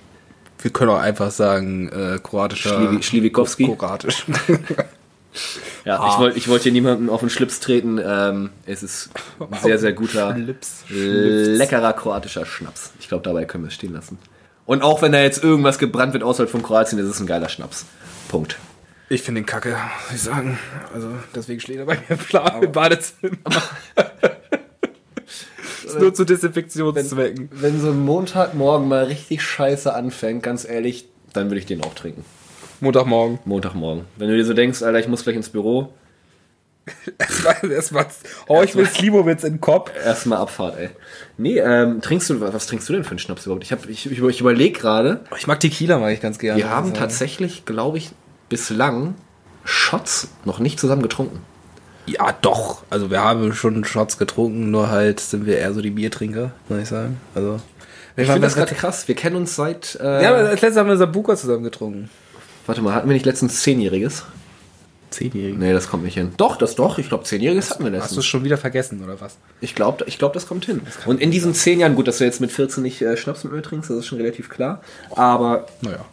[0.62, 2.78] Wir können auch einfach sagen, äh, kroatischer.
[2.78, 3.74] Schliwi- Schliwikowski.
[3.76, 4.24] Kroatisch.
[5.86, 6.10] Ja, Ah.
[6.12, 7.98] ich wollte ich wollte hier niemanden auf den Schlips treten.
[8.04, 9.08] Ähm, es ist
[9.40, 10.84] ein sehr, sehr guter, Schlips.
[10.90, 12.92] leckerer kroatischer Schnaps.
[13.00, 14.18] Ich glaube, dabei können wir es stehen lassen.
[14.66, 17.48] Und auch wenn da jetzt irgendwas gebrannt wird außerhalb von Kroatien, ist es ein geiler
[17.48, 17.86] Schnaps.
[18.28, 18.58] Punkt.
[19.08, 19.70] Ich finde den kacke,
[20.10, 20.58] muss ich sagen.
[20.94, 22.18] Also, deswegen steht er bei mir
[22.62, 23.36] im Badezimmer.
[25.94, 27.48] ist nur zu Desinfektionszwecken.
[27.52, 31.94] Wenn so ein Montagmorgen mal richtig scheiße anfängt, ganz ehrlich, dann würde ich den auch
[31.94, 32.24] trinken.
[32.80, 33.38] Montagmorgen.
[33.44, 34.04] Montagmorgen.
[34.16, 35.92] Wenn du dir so denkst, Alter, ich muss gleich ins Büro,
[37.18, 38.06] Erstmal, erstmal,
[38.48, 39.92] oh, ich will Slivovitz in den Kopf.
[40.04, 40.90] erstmal Abfahrt, ey.
[41.38, 43.62] Nee, ähm, trinkst du, was trinkst du denn für einen Schnaps überhaupt?
[43.62, 46.58] Ich, hab, ich, ich, ich überlege gerade, Ich mag Tequila, mag ich ganz gerne.
[46.58, 48.10] wir haben Also, tatsächlich, glaube ich,
[48.48, 49.14] bislang
[49.64, 51.40] Shots noch nicht zusammen getrunken.
[52.06, 52.82] Ja, doch.
[52.90, 56.80] Also, wir haben schon Shots getrunken, nur halt sind wir eher so die Biertrinker, muss
[56.80, 57.20] ich sagen.
[57.34, 57.60] Also,
[58.16, 59.06] Ich finde das gerade krass.
[59.08, 59.98] Wir kennen uns seit.
[60.00, 62.10] Äh, Ja, aber als letztes haben wir Sabuka zusammen getrunken.
[62.66, 64.24] warte mal, hatten wir nicht letztens Zehnjähriges?
[65.10, 65.58] Zehnjährige.
[65.58, 66.32] Nee, das kommt nicht hin.
[66.38, 66.96] Doch, das doch.
[66.98, 68.18] Ich glaube, Zehnjähriges hatten wir Hast du letztens.
[68.18, 69.36] es schon wieder vergessen, oder was?
[69.60, 70.80] Ich glaube, ich glaub, das kommt hin.
[71.06, 73.52] Und in diesen zehn Jahren, gut, dass du jetzt mit 14 nicht äh, Schnaps mit
[73.52, 74.80] mir trinkst, das ist schon relativ klar.
[75.14, 76.04] Aber, Naja.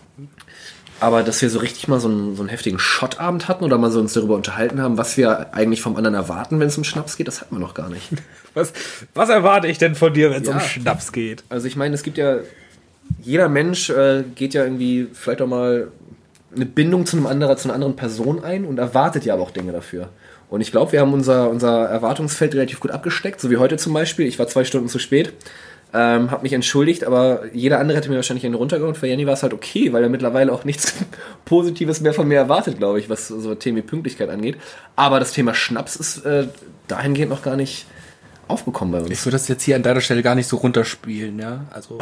[1.00, 3.92] Aber dass wir so richtig mal so einen, so einen heftigen Schottabend hatten oder mal
[3.92, 7.18] so uns darüber unterhalten haben, was wir eigentlich vom anderen erwarten, wenn es um Schnaps
[7.18, 8.10] geht, das hatten wir noch gar nicht.
[8.56, 8.74] Was,
[9.14, 10.56] was erwarte ich denn von dir, wenn es Ja.
[10.56, 11.44] um Schnaps geht?
[11.50, 12.38] Also ich meine, es gibt ja,
[13.22, 15.90] jeder Mensch äh, geht ja irgendwie vielleicht auch mal
[16.56, 19.52] eine Bindung zu einem anderen, zu einer anderen Person ein und erwartet ja aber auch
[19.52, 20.10] Dinge dafür.
[20.50, 23.94] Und ich glaube, wir haben unser, unser Erwartungsfeld relativ gut abgesteckt, so wie heute zum
[23.94, 24.26] Beispiel.
[24.26, 25.32] Ich war zwei Stunden zu spät,
[25.94, 28.94] ähm, habe mich entschuldigt, aber jeder andere hätte mir wahrscheinlich einen runtergehauen.
[28.96, 30.94] Für Jenny war es halt okay, weil er mittlerweile auch nichts
[31.46, 34.58] Positives mehr von mir erwartet, glaube ich, was so Themen wie Pünktlichkeit angeht.
[34.96, 36.48] Aber das Thema Schnaps ist äh,
[36.88, 37.88] dahingehend noch gar nicht
[38.48, 39.10] aufgekommen bei uns.
[39.12, 41.66] Ich würde das jetzt hier an deiner Stelle gar nicht so runterspielen, ja.
[41.72, 42.00] Also.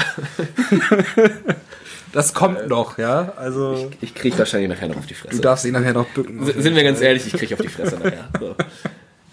[2.13, 3.33] das kommt noch, ja.
[3.37, 3.89] Also.
[4.01, 5.35] Ich kriege wahrscheinlich nachher noch auf die Fresse.
[5.35, 6.47] Du darfst ihn nachher noch bücken.
[6.47, 8.29] S- Sind wir ganz ehrlich, ich kriege auf die Fresse nachher.
[8.39, 8.55] So.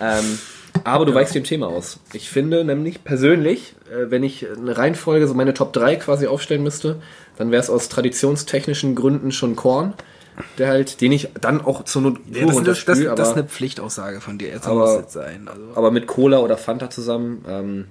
[0.00, 0.38] Ähm,
[0.82, 2.00] aber du weichst dem Thema aus.
[2.12, 6.62] Ich finde nämlich persönlich, äh, wenn ich eine Reihenfolge, so meine Top 3 quasi aufstellen
[6.62, 7.00] müsste,
[7.36, 9.94] dann wäre es aus traditionstechnischen Gründen schon Korn,
[10.58, 13.20] der halt, den ich dann auch zur Not Ja, das, das, das, runterspül, das ist
[13.28, 14.48] aber, eine Pflichtaussage von dir.
[14.48, 15.48] Jetzt aber- muss es jetzt sein.
[15.48, 15.62] Also.
[15.74, 17.44] aber mit Cola oder Fanta zusammen.
[17.48, 17.84] Ähm,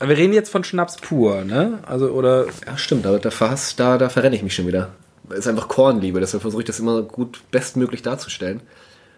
[0.00, 1.78] Aber wir reden jetzt von Schnaps pur, ne?
[1.86, 2.46] Also, oder.
[2.66, 4.90] ja, stimmt, da, da, verhass, da, da verrenne ich mich schon wieder.
[5.30, 8.60] Es ist einfach Kornliebe, deshalb versuche ich das immer gut bestmöglich darzustellen.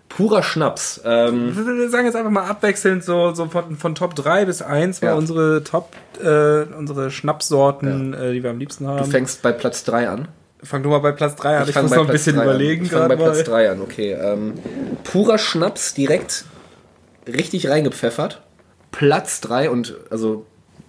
[0.08, 1.00] Purer Schnaps.
[1.04, 5.02] Ähm, Wir sagen jetzt einfach mal abwechselnd so, so von, von Top 3 bis 1
[5.02, 5.14] mal Ja.
[5.14, 5.90] unsere Top,
[6.22, 8.98] äh, unsere Schnapssorten, äh, die wir am liebsten haben.
[8.98, 10.28] du fängst bei Platz 3 an.
[10.62, 11.68] Fang du mal bei Platz 3 an.
[11.68, 12.44] Ich, fang muss noch ein Platz bisschen an.
[12.44, 13.44] überlegen Ich fange bei Platz mal.
[13.44, 14.12] 3 an, okay.
[14.12, 14.54] Ähm,
[15.04, 16.44] purer Schnaps direkt
[17.26, 18.42] richtig reingepfeffert.
[18.92, 20.46] Platz 3 und also,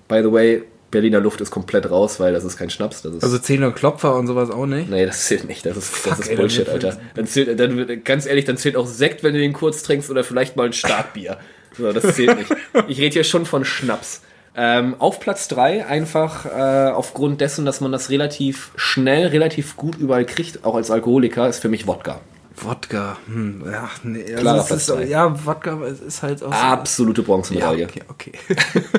[0.08, 3.02] by the way, Berliner Luft ist komplett raus, weil das ist kein Schnaps.
[3.02, 4.89] Das ist, Also Zähne und Klopfer und sowas auch nicht.
[4.89, 5.65] nee, das zählt nicht.
[5.65, 6.97] Das ist, das Fuck, ist ey, Bullshit, Alter.
[7.15, 10.23] Dann zählt, dann, ganz ehrlich, dann zählt auch Sekt, wenn du den kurz trinkst oder
[10.23, 11.38] vielleicht mal ein Starkbier.
[11.78, 12.50] So, das zählt nicht.
[12.88, 14.21] Ich rede hier schon von Schnaps.
[14.56, 19.95] Ähm, auf Platz 3 einfach äh, aufgrund dessen, dass man das relativ schnell, relativ gut
[19.97, 22.21] überall kriegt, auch als Alkoholiker, ist für mich Wodka.
[22.56, 23.17] Wodka.
[23.28, 24.34] Hm, ja, nee.
[24.34, 26.58] Also Platz ist, ja, Wodka ist halt auch so.
[26.60, 27.86] Absolute ja, Bronzemedaille.
[27.86, 28.32] okay, okay.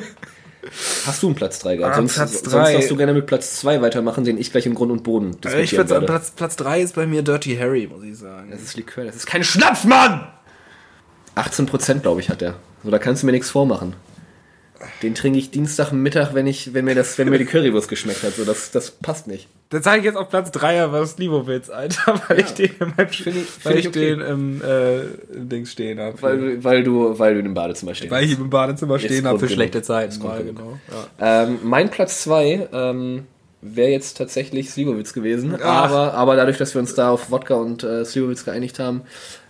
[1.06, 1.94] Hast du einen Platz 3 gehabt?
[1.94, 2.72] Ah, sonst, Platz sonst drei.
[2.74, 5.40] darfst du gerne mit Platz 2 weitermachen, den ich gleich im Grund und Boden ich
[5.40, 6.06] diskutieren würde sagen, werde.
[6.06, 8.50] Platz, Platz 3 ist bei mir Dirty Harry, muss ich sagen.
[8.50, 10.28] Das ist Likör, das ist kein Schnaps, Mann!
[11.36, 12.54] 18% glaube ich hat der.
[12.84, 13.94] So, da kannst du mir nichts vormachen.
[15.02, 18.34] Den trinke ich Dienstagmittag, wenn ich, wenn mir das, wenn mir die Currywurst geschmeckt hat.
[18.34, 19.48] So, das, das passt nicht.
[19.70, 23.08] Dann zeige ich jetzt auf Platz 3 aber Slivovitz, Alter, weil ich den in meinem
[23.08, 24.10] Find ich- weil find ich ich okay.
[24.16, 25.00] den im äh,
[25.34, 26.20] Dings stehen habe.
[26.22, 28.10] Weil, du- weil du, weil du im Badezimmer stehst.
[28.10, 30.22] Weil ich im Badezimmer stehen habe für schlechte Zeiten.
[30.22, 30.78] Mal, genau.
[31.20, 31.42] Ja.
[31.44, 33.26] Ähm, mein Platz 2 ähm,
[33.60, 35.56] wäre jetzt tatsächlich Slivovitz gewesen.
[35.60, 35.90] Ach.
[35.90, 39.02] Aber, aber dadurch, dass wir uns da auf Wodka und äh, Slivovitz geeinigt haben,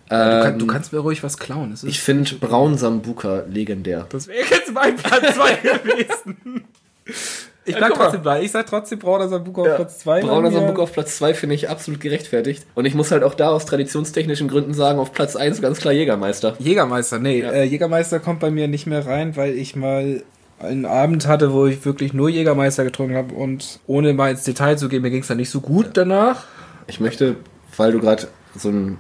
[0.08, 1.72] Du, ähm, kann, du kannst mir ruhig was klauen.
[1.72, 4.06] Ist ich finde Braun Sambuka legendär.
[4.08, 6.64] Das wäre jetzt mein Platz 2 gewesen.
[7.66, 7.96] Ich bleib mal.
[7.96, 8.42] trotzdem bei.
[8.42, 10.22] Ich sag trotzdem Brauner Sambuka auf Platz 2.
[10.22, 12.66] Brauner Sambuka auf Platz 2 finde ich absolut gerechtfertigt.
[12.74, 15.92] Und ich muss halt auch da aus traditionstechnischen Gründen sagen, auf Platz 1 ganz klar
[15.92, 16.56] Jägermeister.
[16.58, 17.40] Jägermeister, nee.
[17.40, 17.50] Ja.
[17.50, 20.22] Äh, Jägermeister kommt bei mir nicht mehr rein, weil ich mal
[20.58, 24.76] einen Abend hatte, wo ich wirklich nur Jägermeister getrunken habe und ohne mal ins Detail
[24.76, 26.44] zu gehen, mir ging es dann nicht so gut danach.
[26.86, 27.36] Ich möchte,
[27.76, 28.98] weil du gerade so einen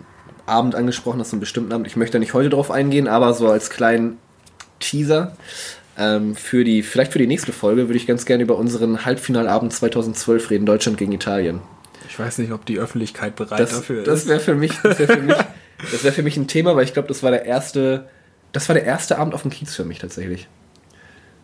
[0.48, 1.86] Abend angesprochen hast, einen bestimmten Abend.
[1.86, 4.18] Ich möchte da nicht heute drauf eingehen, aber so als kleinen
[4.80, 5.36] Teaser
[5.96, 9.72] ähm, für die, vielleicht für die nächste Folge würde ich ganz gerne über unseren Halbfinalabend
[9.72, 11.60] 2012 reden, Deutschland gegen Italien.
[12.08, 14.28] Ich weiß nicht, ob die Öffentlichkeit bereit Das, dafür das ist.
[14.28, 15.36] wäre für mich, das wäre für mich,
[15.92, 18.08] das wäre für mich ein Thema, weil ich glaube, das war der erste,
[18.52, 20.48] das war der erste Abend auf dem Kiez für mich tatsächlich.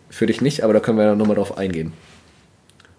[0.09, 1.93] Für dich nicht, aber da können wir ja nochmal drauf eingehen.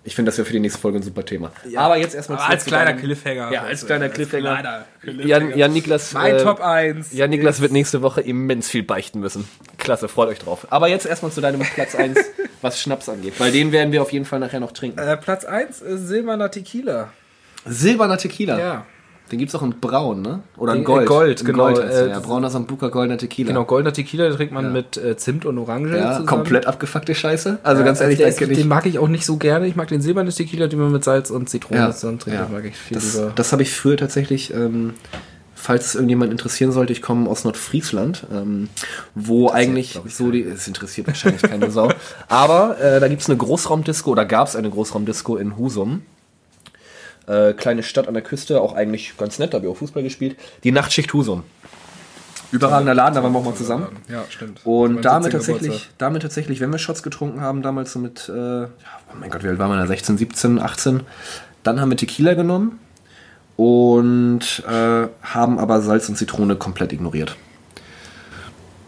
[0.08, 1.52] Ich finde, das wäre für die nächste Folge ein super Thema.
[1.76, 3.52] Aber jetzt erstmal Aber als zu kleiner deinem- Cliffhanger.
[3.52, 4.42] Ja, als kleiner Cliffhanger.
[4.60, 5.26] kleiner Cliffhanger.
[5.28, 6.14] Jan, Jan Niklas.
[6.14, 7.12] mein äh, Top 1.
[7.12, 9.48] Jan Niklas wird nächste Woche immens viel beichten müssen.
[9.80, 10.68] Klasse, freut euch drauf.
[10.70, 12.20] Aber jetzt erstmal zu deinem Platz 1,
[12.62, 13.34] was Schnaps angeht.
[13.40, 15.00] Weil den werden wir auf jeden Fall nachher noch trinken.
[15.00, 17.10] Äh, Platz 1 ist Silberner Tequila.
[17.66, 18.60] Silberner Tequila.
[18.60, 18.86] Ja.
[19.32, 20.42] Den gibt's auch in Braun, ne?
[20.58, 21.08] Oder in Den- Gold.
[21.08, 22.20] Gold, In genau, Gold äh, ja.
[22.20, 23.48] Brauner Sambuca, goldener Tequila.
[23.48, 24.72] Genau, goldener Tequila, den trinkt man Ja.
[24.72, 26.26] mit äh, Zimt und Orange Ja, zusammen.
[26.28, 27.58] komplett abgefuckte Scheiße.
[27.64, 29.66] Also Ja, ganz ehrlich, der da ist, den mag ich auch nicht so gerne.
[29.66, 32.40] Ich mag den silbernen Tequila, den man mit Salz und Zitrone ja, zusammen trinkt.
[32.40, 32.46] ja.
[32.46, 33.32] Den mag ich viel das, lieber.
[33.36, 34.94] das habe ich früher tatsächlich, ähm,
[35.56, 38.70] falls es irgendjemand interessieren sollte, ich komme aus Nordfriesland, ähm,
[39.16, 41.90] wo eigentlich so die, es interessiert wahrscheinlich keine Sau,
[42.28, 46.04] aber äh, da gibt's eine Großraumdisco oder gab's eine Großraumdisco in Husum.
[47.28, 50.04] Äh, kleine Stadt an der Küste, auch eigentlich ganz nett, da habe ich auch Fußball
[50.04, 50.38] gespielt.
[50.64, 51.44] Die Nachtschicht Husum.
[52.52, 53.88] Überragender Laden, da waren wir auch mal zusammen.
[54.08, 54.62] Ja, stimmt.
[54.66, 55.40] Und damit 17.
[55.56, 58.68] tatsächlich, damit tatsächlich, wenn wir Shots getrunken haben, damals so mit, äh, oh
[59.20, 59.88] mein Gott, wie alt waren wir da?
[59.88, 61.02] 16, 17, 18.
[61.64, 62.80] Dann haben wir Tequila genommen
[63.58, 67.36] und äh, haben aber Salz und Zitrone komplett ignoriert.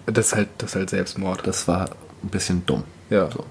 [0.05, 1.45] Das ist halt, das ist halt Selbstmord.
[1.45, 1.89] Das war
[2.23, 2.83] ein bisschen dumm.
[3.09, 3.29] ja.
[3.31, 3.43] So.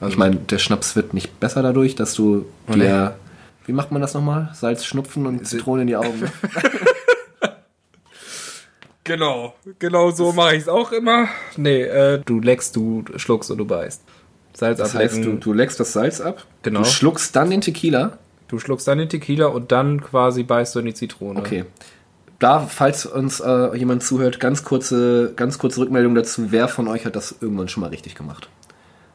[0.00, 3.14] Also- ich meine, der Schnaps wird nicht besser dadurch, dass du Oh, dir,
[3.66, 4.50] wie macht man das nochmal?
[4.54, 6.22] Salz, Schnupfen und Zitrone in die Augen.
[9.04, 11.26] Genau, genau so mache ich es auch immer.
[11.56, 14.00] Nee, äh, du leckst, du schluckst und du beißt.
[14.54, 15.40] Salz Das heißt, ablecken.
[15.40, 16.80] du, du leckst das Salz ab, Genau.
[16.80, 18.18] du schluckst dann den Tequila.
[18.48, 21.40] Du schluckst dann den Tequila und dann quasi beißt du in die Zitrone.
[21.40, 21.64] Okay.
[22.38, 27.04] Da, falls uns äh, jemand zuhört, ganz kurze, ganz kurze Rückmeldung dazu, wer von euch
[27.04, 28.48] hat das irgendwann schon mal richtig gemacht?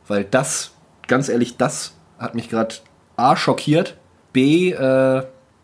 [0.07, 0.71] Weil das,
[1.07, 2.75] ganz ehrlich, das hat mich gerade
[3.15, 3.95] A schockiert,
[4.37, 5.23] B äh,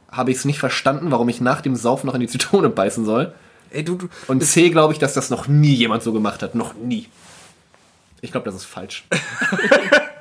[0.10, 3.06] habe ich es nicht verstanden, warum ich nach dem Saufen noch in die Zitrone beißen
[3.06, 3.32] soll.
[3.70, 6.56] Ey, du, du Und C glaube ich, dass das noch nie jemand so gemacht hat.
[6.56, 7.08] Noch nie.
[8.22, 9.04] Ich glaube, das ist falsch.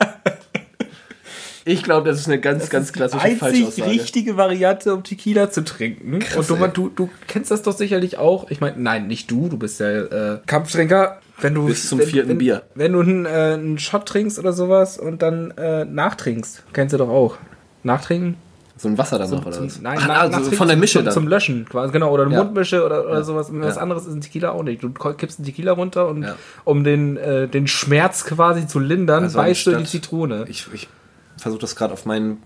[1.65, 3.91] ich glaube, das ist eine ganz, ganz klassische einzig Falschaussage.
[3.91, 6.21] richtige Variante, um Tequila zu trinken.
[6.37, 8.51] und du, du, du kennst das doch sicherlich auch.
[8.51, 9.89] Ich meine, nein, nicht du, du bist ja
[10.35, 11.21] äh, Kampftrinker.
[11.41, 12.65] Wenn du, Bis zum wenn, vierten wenn, Bier.
[12.75, 16.99] Wenn du einen, äh, einen Shot trinkst oder sowas und dann äh, nachtrinkst, kennst du
[16.99, 17.39] doch auch.
[17.83, 18.37] Nachtrinken?
[18.77, 19.81] So ein Wasser dann noch, oder was?
[19.81, 21.15] nein, Ach, nach- also von der Mische zum, dann.
[21.15, 22.11] Zum Löschen quasi, genau.
[22.13, 22.43] Oder eine Ja.
[22.43, 23.49] Mundmische oder, oder sowas.
[23.53, 23.83] Was Ja.
[23.83, 24.83] anderes ist ein Tequila auch nicht.
[24.83, 26.35] Du kippst einen Tequila runter und Ja.
[26.65, 30.47] um den, äh, den Schmerz quasi zu lindern, Also beißt du die Zitrone.
[30.49, 30.89] Ich, ich
[31.37, 32.39] versuche das gerade auf mein,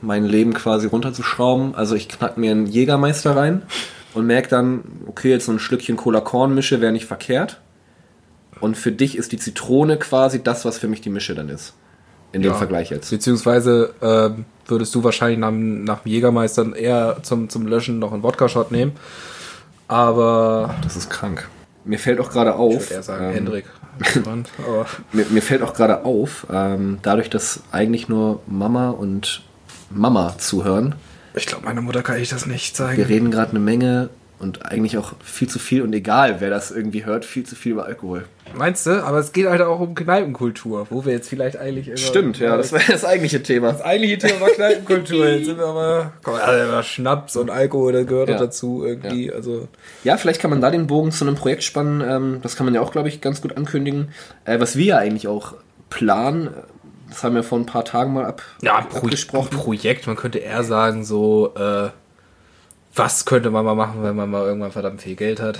[0.00, 1.74] mein Leben quasi runterzuschrauben.
[1.74, 3.62] Also ich knack mir einen Jägermeister rein
[4.14, 7.60] und merke dann, okay, jetzt so ein Schlückchen Cola-Korn-Mische wäre nicht verkehrt.
[8.60, 11.74] Und für dich ist die Zitrone quasi das, was für mich die Mische dann ist.
[12.36, 12.58] In dem Ja.
[12.58, 13.10] Vergleich jetzt.
[13.10, 18.12] Beziehungsweise ähm, würdest du wahrscheinlich nach, dem- nach dem Jägermeister eher zum, zum Löschen noch
[18.12, 18.92] einen Wodka-Shot nehmen.
[19.88, 21.48] Aber Das ist krank.
[21.84, 22.72] Mir fällt auch gerade auf.
[22.74, 23.64] ich würde eher sagen, ähm, Hendrik.
[25.12, 29.42] Mir, mir fällt auch gerade auf, ähm, dadurch, dass eigentlich nur Mama und
[29.90, 30.94] Mama zuhören,
[31.34, 32.96] ich glaube, meiner Mutter kann ich das nicht zeigen.
[32.98, 36.70] wir reden gerade eine Menge und eigentlich auch viel zu viel und egal, wer das
[36.70, 38.24] irgendwie hört, viel zu viel über Alkohol.
[38.54, 39.02] Meinst du?
[39.04, 41.96] Aber es geht halt auch um Kneipenkultur, wo wir jetzt vielleicht eigentlich immer.
[41.96, 43.72] Stimmt, ja, das wäre das eigentliche Thema.
[43.72, 45.26] Das eigentliche Thema war Kneipenkultur.
[45.26, 46.12] Jetzt sind wir aber.
[46.22, 48.38] Komm, also Schnaps und Alkohol, das gehört Ja.
[48.38, 49.32] dazu irgendwie.
[49.32, 49.68] Also.
[50.04, 52.02] Ja, vielleicht kann man da den Bogen zu einem Projekt spannen.
[52.06, 54.10] Ähm, das kann man ja auch, glaube ich, ganz gut ankündigen.
[54.44, 55.54] Äh, was wir ja eigentlich auch
[55.90, 56.50] planen,
[57.08, 59.50] das haben wir vor ein paar Tagen mal ab, Ja, ein, Pro abgesprochen.
[59.56, 61.88] Projekt, man könnte eher sagen, so, äh,
[62.96, 65.58] was könnte man mal machen, wenn man mal irgendwann verdammt viel Geld hat?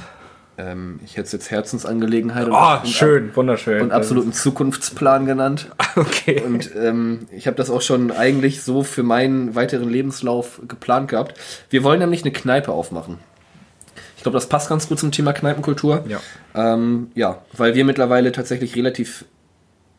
[0.58, 3.82] Ähm, ich hätte es jetzt Herzensangelegenheit und, Oh, und, schön, wunderschön.
[3.82, 5.70] und absoluten Zukunftsplan genannt.
[5.98, 6.42] Okay.
[6.44, 11.40] Und ähm, ich habe das auch schon eigentlich so für meinen weiteren Lebenslauf geplant gehabt.
[11.70, 13.16] Wir wollen nämlich eine Kneipe aufmachen.
[14.18, 16.04] Ich glaube, das passt ganz gut zum Thema Kneipenkultur.
[16.06, 16.20] Ja.
[16.54, 19.24] Ähm, ja, weil wir mittlerweile tatsächlich relativ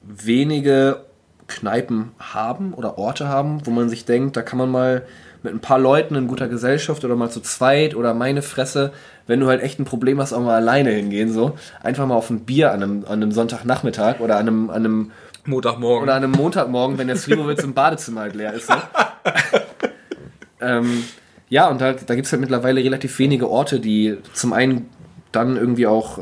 [0.04, 1.02] wenige
[1.48, 5.08] Kneipen haben oder Orte haben, wo man sich denkt, da kann man mal
[5.48, 8.92] mit ein paar Leuten in guter Gesellschaft oder mal zu zweit oder meine Fresse,
[9.28, 11.58] wenn du halt echt ein Problem hast, auch mal alleine hingehen, so.
[11.82, 15.12] Einfach mal auf ein Bier an einem, an einem Sonntagnachmittag oder an einem, an einem
[15.46, 16.04] Montagmorgen.
[16.04, 18.68] oder an einem Montagmorgen, wenn der Slivovitz im Badezimmer halt leer ist.
[18.68, 18.74] So.
[20.62, 21.04] ähm,
[21.50, 24.90] ja, und da, da gibt es halt mittlerweile relativ wenige Orte, die zum einen
[25.32, 26.20] dann irgendwie auch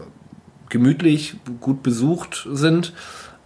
[0.69, 2.93] gemütlich, gut besucht sind.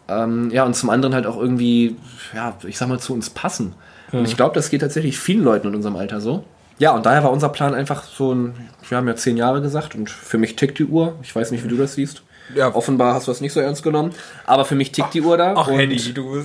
[0.10, 1.96] Ähm, ja, und zum anderen halt auch irgendwie,
[2.34, 3.76] ja, ich sag mal, zu uns passen.
[4.12, 6.44] Und ich glaube, das geht tatsächlich vielen Leuten in unserem Alter so.
[6.80, 8.54] ja, und daher war unser Plan einfach so ein,
[8.88, 11.16] wir haben ja zehn Jahre gesagt und für mich tickt die Uhr.
[11.24, 12.24] Ich weiß nicht, wie du das siehst.
[12.56, 12.74] Ja.
[12.74, 14.12] Offenbar hast du das nicht so ernst genommen.
[14.48, 15.54] Aber für mich tickt die Uhr da.
[15.56, 16.42] Ach, und, Henny, du.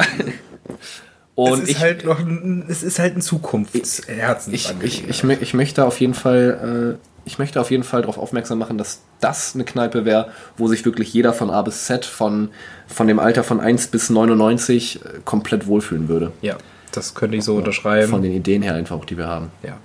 [1.34, 4.54] und es ist ich, halt noch, ein- es ist halt ein ich, Zukunftsherzens.
[4.82, 8.18] ich, ich, mö- ich möchte auf jeden Fall, äh, ich möchte auf jeden Fall darauf
[8.18, 12.04] aufmerksam machen, dass das eine Kneipe wäre, wo sich wirklich jeder von A bis Z,
[12.04, 12.50] von,
[12.86, 16.32] von dem Alter von 1 bis 99 äh, komplett wohlfühlen würde.
[16.42, 16.56] ja,
[16.96, 18.08] das könnte ich so unterschreiben.
[18.10, 19.50] Von den Ideen her einfach auch, die wir haben.
[19.62, 19.76] ja.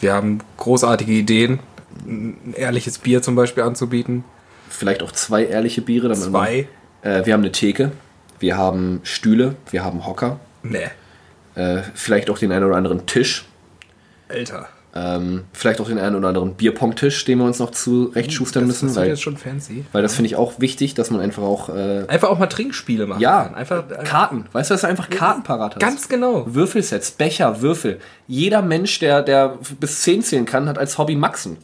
[0.00, 1.58] Wir haben großartige Ideen,
[2.06, 4.22] ein ehrliches Bier zum Beispiel anzubieten.
[4.70, 6.08] Vielleicht auch zwei ehrliche Biere.
[6.08, 6.68] damit man- Zwei.
[7.02, 7.90] Äh, wir haben eine Theke,
[8.38, 10.86] wir haben Stühle, wir haben Hocker, Nee.
[11.56, 13.44] äh, vielleicht auch den einen oder anderen Tisch,
[14.28, 14.68] Alter.
[14.94, 18.86] Ähm, vielleicht auch den einen oder anderen Bierpong-Tisch, den wir uns noch zurechtschustern das, müssen,
[18.88, 19.84] das weil, jetzt schon fancy.
[19.92, 23.06] weil das finde ich auch wichtig, dass man einfach auch äh, Einfach auch mal Trinkspiele
[23.06, 23.20] machen.
[23.20, 23.54] Ja, kann.
[23.54, 24.46] einfach Karten.
[24.52, 25.80] Weißt du, dass du einfach Karten parat hast?
[25.80, 26.44] Ganz genau.
[26.48, 28.00] Würfelsets, Becher, Würfel.
[28.26, 31.58] Jeder Mensch, der, der bis 10 zählen kann, hat als Hobby Maxen.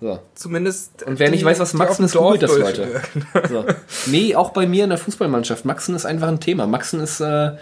[0.00, 0.18] So.
[0.34, 1.02] Zumindest.
[1.04, 3.00] Und wer nicht die- weiß, was Maxen ist, googelt das, Leute.
[3.48, 3.64] so.
[4.06, 5.64] Nee, auch bei mir in der Fußballmannschaft.
[5.64, 6.66] Maxen ist einfach ein Thema.
[6.66, 7.52] Maxen ist, äh,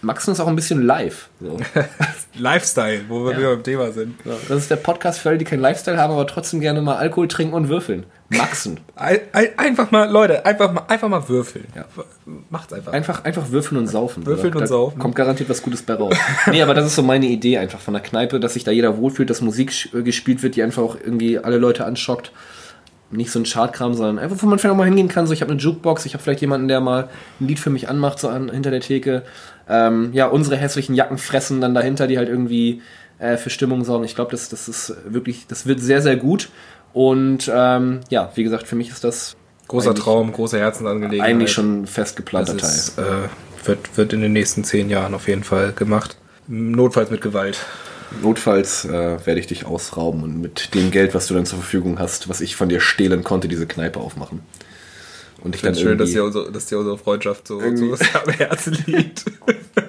[0.00, 1.28] Maxen ist auch ein bisschen live.
[1.40, 1.56] So.
[2.38, 4.16] Lifestyle, wo wir wieder beim Thema sind.
[4.24, 7.28] Das ist der Podcast für alle, die keinen Lifestyle haben, aber trotzdem gerne mal Alkohol
[7.28, 8.04] trinken und würfeln.
[8.30, 8.80] Maxen.
[8.96, 11.66] Ein, ein, einfach mal, Leute, einfach mal, einfach mal würfeln.
[11.76, 11.84] Ja.
[12.48, 12.92] Macht's einfach.
[12.92, 14.24] Einfach, einfach würfeln und saufen.
[14.24, 14.58] Würfeln So.
[14.58, 14.98] und da saufen.
[14.98, 16.16] Kommt garantiert was Gutes bei raus.
[16.50, 18.96] nee, aber das ist so meine Idee einfach von der Kneipe, dass sich da jeder
[18.96, 22.32] wohlfühlt, dass Musik äh, gespielt wird, die einfach auch irgendwie alle Leute anschockt.
[23.12, 25.26] Nicht so ein Chartkram, sondern einfach, wo man vielleicht auch mal hingehen kann.
[25.26, 27.08] So, ich habe eine Jukebox, ich habe vielleicht jemanden, der mal
[27.40, 29.22] ein Lied für mich anmacht, so an, hinter der Theke.
[29.68, 32.82] Ähm, ja, unsere hässlichen Jacken fressen dann dahinter, die halt irgendwie
[33.18, 34.04] äh, für Stimmung sorgen.
[34.04, 36.48] Ich glaube, das, das ist wirklich, das wird sehr, sehr gut.
[36.92, 39.36] Und ähm, ja, wie gesagt, für mich ist das
[39.68, 41.30] Großer Traum, große Herzensangelegenheit.
[41.30, 43.06] eigentlich schon fest geplanter das Teil.
[43.06, 46.16] ist, äh, wird, wird in den nächsten zehn Jahren auf jeden Fall gemacht.
[46.46, 47.58] Notfalls mit Gewalt.
[48.20, 51.98] Notfalls äh, werde ich dich ausrauben und mit dem Geld, was du dann zur Verfügung
[51.98, 54.40] hast, was ich von dir stehlen konnte, diese Kneipe aufmachen.
[55.42, 58.30] Und ich dann Ganz schön, dass dir, unsere, dass dir unsere Freundschaft so, so am
[58.32, 59.24] Herzen liegt.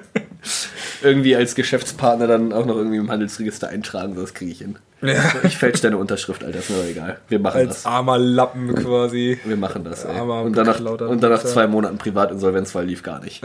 [1.04, 4.78] irgendwie als Geschäftspartner dann auch noch irgendwie im Handelsregister eintragen, so, das kriege ich hin.
[5.02, 5.22] Ja.
[5.44, 7.18] Ich fälsche deine Unterschrift, Alter, ist mir egal.
[7.28, 7.86] Wir machen Als das.
[7.86, 9.38] armer Lappen quasi.
[9.44, 10.16] Wir machen das, ey.
[10.16, 13.44] Armer, Und danach, und danach zwei Monaten Privatinsolvenzfall lief gar nicht.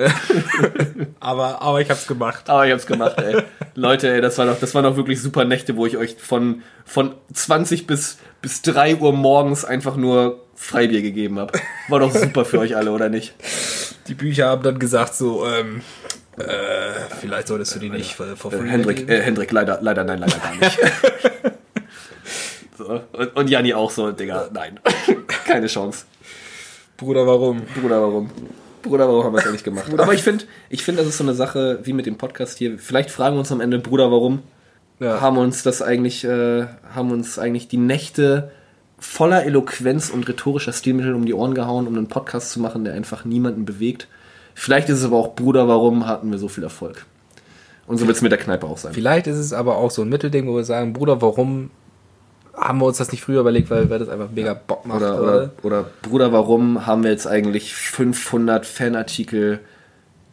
[1.20, 2.48] Aber, aber ich hab's gemacht.
[2.48, 3.42] Aber ich hab's gemacht, ey.
[3.74, 6.62] Leute, ey, das war doch, das waren doch wirklich super Nächte, wo ich euch von,
[6.84, 11.58] von 20 bis, bis 3 Uhr morgens einfach nur Freibier gegeben habe.
[11.88, 13.34] War doch super für euch alle, oder nicht?
[14.06, 15.82] Die Bücher haben dann gesagt so, ähm,
[16.38, 20.20] äh, vielleicht solltest du die nicht for, for Äh, Hendrik, äh, Hendrik, leider, leider nein,
[20.20, 20.78] leider gar nicht.
[22.78, 24.80] so, und, und Janni auch so, Digga, nein.
[25.46, 26.04] Keine Chance.
[26.96, 27.62] Bruder, warum?
[27.80, 28.30] Bruder, warum?
[28.82, 29.92] Bruder, warum haben wir es nicht gemacht?
[29.96, 32.78] Aber ich finde, ich finde, das ist so eine Sache wie mit dem Podcast hier.
[32.78, 34.42] Vielleicht fragen wir uns am Ende, Bruder, warum?
[35.00, 35.20] Ja.
[35.20, 38.50] haben uns das eigentlich, äh, haben uns eigentlich die Nächte
[38.98, 42.94] voller Eloquenz und rhetorischer Stilmittel um die Ohren gehauen, um einen Podcast zu machen, der
[42.94, 44.08] einfach niemanden bewegt.
[44.60, 47.06] Vielleicht ist es aber auch, Bruder, warum hatten wir so viel Erfolg?
[47.86, 48.92] Und so wird es mit der Kneipe auch sein.
[48.92, 51.70] Vielleicht ist es aber auch so ein Mittelding, wo wir sagen, Bruder, warum
[52.54, 55.00] haben wir uns das nicht früher überlegt, weil, weil das einfach mega Bock macht.
[55.00, 59.60] Oder, oder, oder Bruder, warum haben wir jetzt eigentlich 500 Fanartikel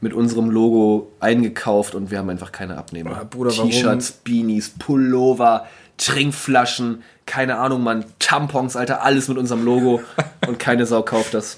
[0.01, 3.11] mit unserem Logo eingekauft und wir haben einfach keine Abnehmer?
[3.11, 5.65] Oder Bruder, warum- T-Shirts, Beanies, Pullover,
[5.97, 10.01] Trinkflaschen, keine Ahnung, Mann, Tampons, Alter, alles mit unserem Logo
[10.47, 11.57] und keine Sau kauft das.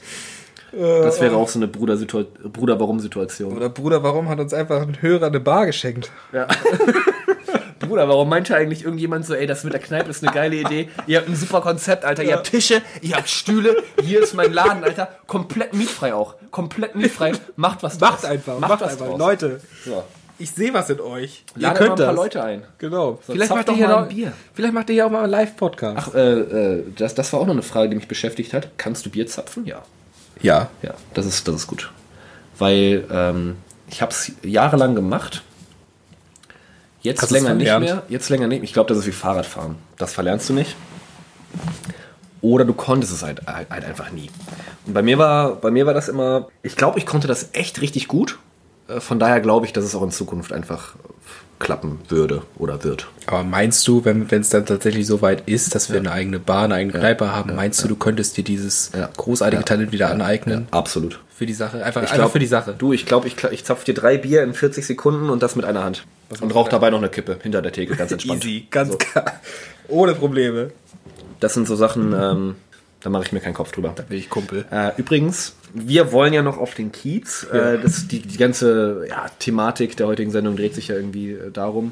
[0.71, 2.77] Das wäre auch so eine Bruder, Bruder.
[2.79, 6.11] Oder Bruder, warum hat uns einfach ein Hörer eine Bar geschenkt?
[6.33, 6.47] Ja.
[7.79, 10.89] Bruder, warum meinte eigentlich irgendjemand so, ey, das mit der Kneipe ist eine geile Idee.
[11.05, 12.23] Ihr habt ein super Konzept, Alter.
[12.23, 13.77] Ihr habt Tische, ihr habt Stühle.
[14.01, 15.07] Hier ist mein Laden, Alter.
[15.25, 16.35] Komplett mietfrei auch.
[16.51, 17.31] Komplett mietfrei.
[17.55, 18.29] Macht was Macht draus.
[18.29, 19.05] einfach, Macht, macht was einfach.
[19.07, 19.19] draus.
[19.19, 20.03] Leute, So.
[20.37, 21.45] ich sehe was in euch.
[21.55, 22.63] Lade mal ein paar Leute ein.
[22.79, 23.19] Genau.
[23.25, 24.33] So, vielleicht, macht ihr hier noch, ein Bier.
[24.53, 25.97] vielleicht macht ihr hier auch mal einen Live-Podcast.
[25.97, 28.71] Ach, äh, äh, das, das war auch noch eine Frage, die mich beschäftigt hat.
[28.77, 29.65] Kannst du Bier zapfen?
[29.65, 29.83] Ja.
[30.41, 30.69] Ja.
[30.81, 31.91] Ja, das ist, das ist gut.
[32.57, 33.57] Weil ähm,
[33.89, 35.43] ich habe es jahrelang gemacht.
[37.01, 38.03] Jetzt Hast länger nicht mehr.
[38.09, 38.63] Jetzt länger nicht.
[38.63, 39.75] Ich glaube, das ist wie Fahrradfahren.
[39.97, 40.75] Das verlernst du nicht.
[42.41, 44.29] Oder du konntest es halt, halt, halt einfach nie.
[44.85, 46.47] Und bei mir war, bei mir war das immer.
[46.63, 48.39] Ich glaube, ich konnte das echt richtig gut.
[48.87, 50.95] Äh, Von daher glaube ich, dass es auch in Zukunft einfach
[51.59, 53.07] klappen würde oder wird.
[53.25, 56.65] Aber meinst du, wenn es dann tatsächlich so weit ist, dass wir eine eigene Bar,
[56.65, 59.09] eine eigene Kneipe haben, meinst du, du könntest dir dieses Ja.
[59.17, 59.65] großartige Ja.
[59.65, 60.67] Talent wieder aneignen?
[60.71, 61.19] Absolut.
[61.35, 61.83] Für die Sache?
[61.83, 62.75] Einfach, Ich einfach glaub, für die Sache.
[62.77, 65.65] Du, ich glaube, ich, ich zapf dir drei Bier in 40 Sekunden und das mit
[65.65, 66.05] einer Hand.
[66.41, 68.43] Und rauch dabei noch eine Kippe hinter der Theke, ganz entspannt.
[68.45, 69.25] Easy, ganz klar.
[69.87, 70.71] Ohne Probleme.
[71.39, 72.55] Das sind so Sachen, ähm,
[73.01, 73.93] da mache ich mir keinen Kopf drüber.
[73.95, 74.65] Da bin ich Kumpel.
[74.71, 77.43] Äh, übrigens, wir wollen ja noch auf den Kiez.
[77.51, 81.51] Äh, das, die, die ganze ja, Thematik der heutigen Sendung dreht sich ja irgendwie äh,
[81.51, 81.91] darum.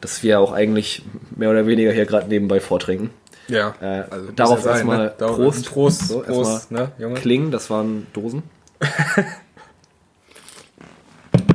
[0.00, 1.02] das wir auch eigentlich
[1.36, 3.10] mehr oder weniger hier gerade nebenbei vortrinken.
[3.48, 5.14] Ja, Äh, also darauf ja erstmal ne?
[5.18, 5.70] Prost.
[5.70, 7.14] Prost, So, Prost, ne, Junge?
[7.14, 8.42] Klingen, das waren Dosen.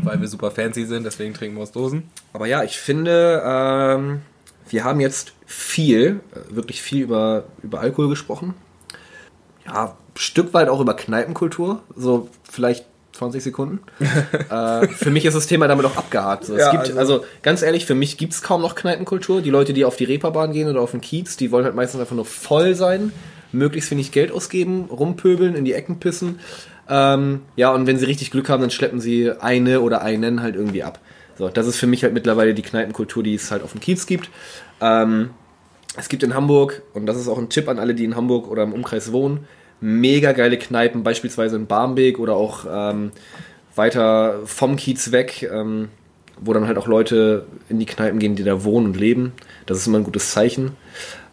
[0.03, 2.03] Weil wir super fancy sind, deswegen trinken wir aus Dosen.
[2.33, 4.21] Aber ja, ich finde, ähm,
[4.69, 8.53] wir haben jetzt viel, äh, wirklich viel über, über Alkohol gesprochen.
[9.67, 13.79] Ja, Stück weit auch über Kneipenkultur, so vielleicht 20 Sekunden.
[14.49, 16.45] äh, für mich ist das Thema damit auch abgehakt.
[16.45, 19.41] So, es Ja, gibt, also- also, ganz ehrlich, für mich gibt es kaum noch Kneipenkultur.
[19.41, 21.99] Die Leute, die auf die Reeperbahn gehen oder auf den Kiez, die wollen halt meistens
[22.01, 23.11] einfach nur voll sein,
[23.51, 26.39] möglichst wenig Geld ausgeben, rumpöbeln, in die Ecken pissen.
[26.89, 30.55] Ähm, ja, und wenn sie richtig Glück haben, dann schleppen sie eine oder einen halt
[30.55, 30.99] irgendwie ab.
[31.37, 34.05] So, das ist für mich halt mittlerweile die Kneipenkultur, die es halt auf dem Kiez
[34.05, 34.29] gibt.
[34.81, 35.31] Ähm,
[35.97, 38.47] es gibt in Hamburg, und das ist auch ein Tipp an alle, die in Hamburg
[38.49, 39.47] oder im Umkreis wohnen,
[39.81, 43.11] mega geile Kneipen, beispielsweise in Barmbek oder auch ähm,
[43.75, 45.89] weiter vom Kiez weg, ähm,
[46.39, 49.33] wo dann halt auch Leute in die Kneipen gehen, die da wohnen und leben.
[49.65, 50.71] Das ist immer ein gutes Zeichen.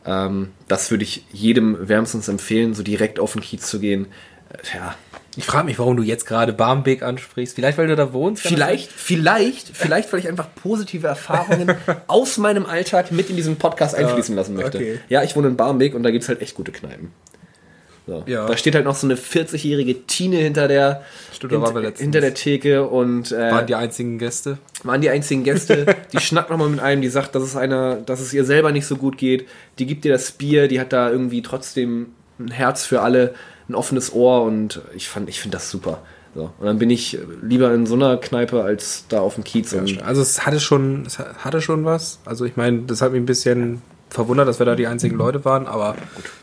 [0.04, 4.06] Ähm, das würde ich jedem wärmstens empfehlen, so direkt auf den Kiez zu gehen.
[4.50, 4.94] Äh, ja,
[5.36, 7.54] Ich frage mich, warum du jetzt gerade Barmbek ansprichst.
[7.54, 8.42] Vielleicht, weil du da wohnst?
[8.42, 11.74] Vielleicht, vielleicht, vielleicht, weil ich einfach positive Erfahrungen
[12.08, 14.78] aus meinem Alltag mit in diesen Podcast einfließen lassen möchte.
[14.78, 15.00] okay.
[15.08, 17.12] Ja, ich wohne in Barmbek und da gibt's halt echt gute Kneipen.
[18.06, 18.24] So.
[18.26, 18.46] Ja.
[18.46, 22.84] Da steht halt noch so eine 40-jährige Tine hinter der, Stimmt, wir hinter, der Theke
[22.84, 23.52] und äh?
[23.52, 24.58] Waren die einzigen Gäste?
[24.84, 28.20] waren die einzigen Gäste, die schnackt nochmal mit einem, die sagt, dass es einer, dass
[28.20, 29.46] es ihr selber nicht so gut geht,
[29.78, 32.08] die gibt dir das Bier, die hat da irgendwie trotzdem
[32.40, 33.34] ein Herz für alle,
[33.68, 36.02] ein offenes Ohr und ich fand, ich finde das super.
[36.34, 36.50] So.
[36.58, 39.72] Und dann bin ich lieber in so einer Kneipe als da auf dem Kiez.
[39.74, 42.20] und Also es hatte schon, es hatte schon was.
[42.24, 45.44] Also ich meine, das hat mich ein bisschen verwundert, dass wir da die einzigen Leute
[45.44, 45.96] waren, aber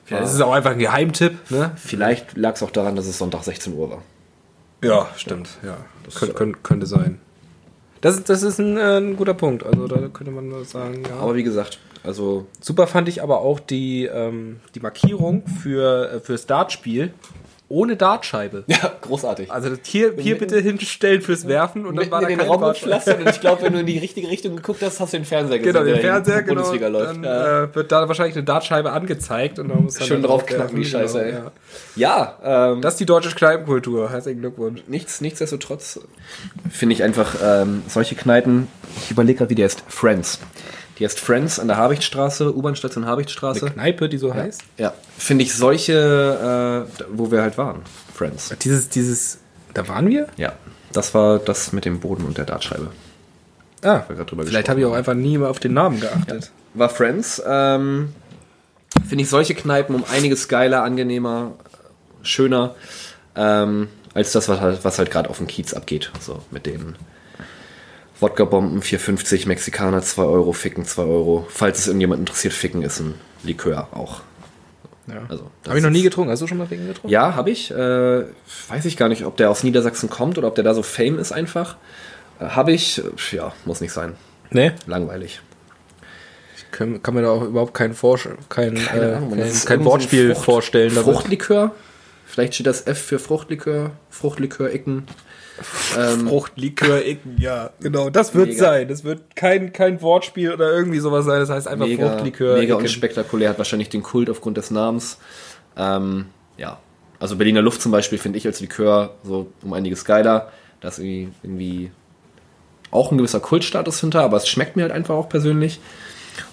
[0.09, 1.71] ja, das ist auch einfach ein Geheimtipp, ne?
[1.75, 4.01] vielleicht lag es auch daran, dass es Sonntag 16 Uhr war.
[4.83, 5.77] Ja, stimmt, ja.
[6.05, 7.19] Das könnte, könnte, sein.
[8.01, 9.65] Das, ist- das ist ein, äh, ein guter Punkt.
[9.65, 11.17] Also da könnte man nur sagen, ja.
[11.21, 16.19] Aber wie gesagt, also Super fand ich aber auch die, ähm, die Markierung für, äh,
[16.21, 17.13] fürs Dartspiel
[17.69, 18.63] ohne Dartscheibe.
[18.67, 19.51] ja, großartig.
[19.51, 23.21] Also hier, hier bitte hinstellen fürs Werfen und dann war da den kein Raum gepflastert
[23.21, 25.59] und ich glaube, wenn du in die richtige Richtung geguckt hast, hast du den Fernseher
[25.59, 25.73] gesehen.
[25.73, 26.55] Genau, den der Fernseher, der genau.
[26.55, 27.15] Bundesliga läuft.
[27.15, 27.63] Dann ja.
[27.63, 31.19] äh, wird da wahrscheinlich eine Dartscheibe angezeigt und dann muss Schön dann draufknacken, die draufwerfen,
[31.19, 31.31] Scheiße, ey.
[31.31, 31.51] genau,
[31.95, 34.09] ja ähm, Das ist die deutsche Kneipenkultur.
[34.09, 34.81] Herzlichen Glückwunsch.
[34.87, 35.99] nichts, nichtsdestotrotz
[36.71, 38.67] finde ich einfach ähm, solche Kneipen,
[39.03, 40.39] ich überlege gerade, wie die heißt, Friends.
[40.99, 43.65] Die heißt Friends an der Habichtstraße, U-Bahn-Station Habichtstraße.
[43.65, 44.61] Eine Kneipe, die so heißt.
[44.77, 47.81] Ja, finde ich solche, äh, wo wir halt waren.
[48.13, 48.53] Friends.
[48.61, 49.39] Dieses, dieses,
[49.73, 50.27] da waren wir?
[50.35, 50.53] Ja,
[50.91, 52.91] das war das mit dem Boden und der Dartscheibe.
[53.81, 56.51] Ah, wir gerade drüber vielleicht habe ich auch einfach nie mehr auf den Namen geachtet.
[56.73, 57.41] War Friends.
[57.47, 58.13] Ähm,
[59.07, 61.53] finde ich solche Kneipen um einiges geiler, angenehmer,
[62.23, 62.75] schöner,
[63.35, 66.11] ähm, als das, was halt, was halt gerade auf dem Kiez abgeht.
[66.19, 66.95] So mit den
[68.19, 71.47] Wodka-Bomben 4,50, Mexikaner 2 Euro, Ficken 2 Euro.
[71.49, 74.21] Falls es irgendjemand interessiert, Ficken ist ein Likör auch.
[75.07, 75.23] Ja.
[75.27, 76.29] Also, habe ich noch nie getrunken.
[76.31, 77.09] Hast du schon mal wegen getrunken?
[77.09, 77.71] Ja, habe ich.
[77.71, 77.75] Äh,
[78.67, 81.17] weiß ich gar nicht, ob der aus Niedersachsen kommt oder ob der da so Fame
[81.17, 81.77] ist einfach.
[82.39, 83.01] Äh, habe ich.
[83.31, 84.15] Ja, muss nicht sein.
[84.51, 84.71] Nee.
[84.85, 85.41] Langweilig.
[86.57, 90.35] Ich kann, kann mir da auch überhaupt kein, Vorsch kein, äh, Ahnung, kein, kein Wortspiel
[90.35, 90.91] Frucht- vorstellen.
[90.91, 91.71] Fruchtlikör?
[92.27, 93.91] Vielleicht steht das F für Fruchtlikör.
[94.11, 95.07] Fruchtlikör Icken.
[95.97, 97.71] Ähm, Fruchtlikör Icken, ja.
[97.79, 98.59] Genau, das wird Mega.
[98.59, 98.87] sein.
[98.87, 101.39] Das wird kein, kein Wortspiel oder irgendwie sowas sein.
[101.39, 102.85] Das heißt einfach mega, Fruchtlikör mega Icken.
[102.85, 105.17] unspektakulär, hat wahrscheinlich den Kult aufgrund des Namens.
[105.77, 106.79] Ähm, ja.
[107.19, 110.51] Also Berliner Luft zum Beispiel finde ich als Likör so um einiges geiler.
[110.81, 111.91] Da ist irgendwie, irgendwie
[112.91, 115.79] auch ein gewisser Kultstatus hinter, aber es schmeckt mir halt einfach auch persönlich.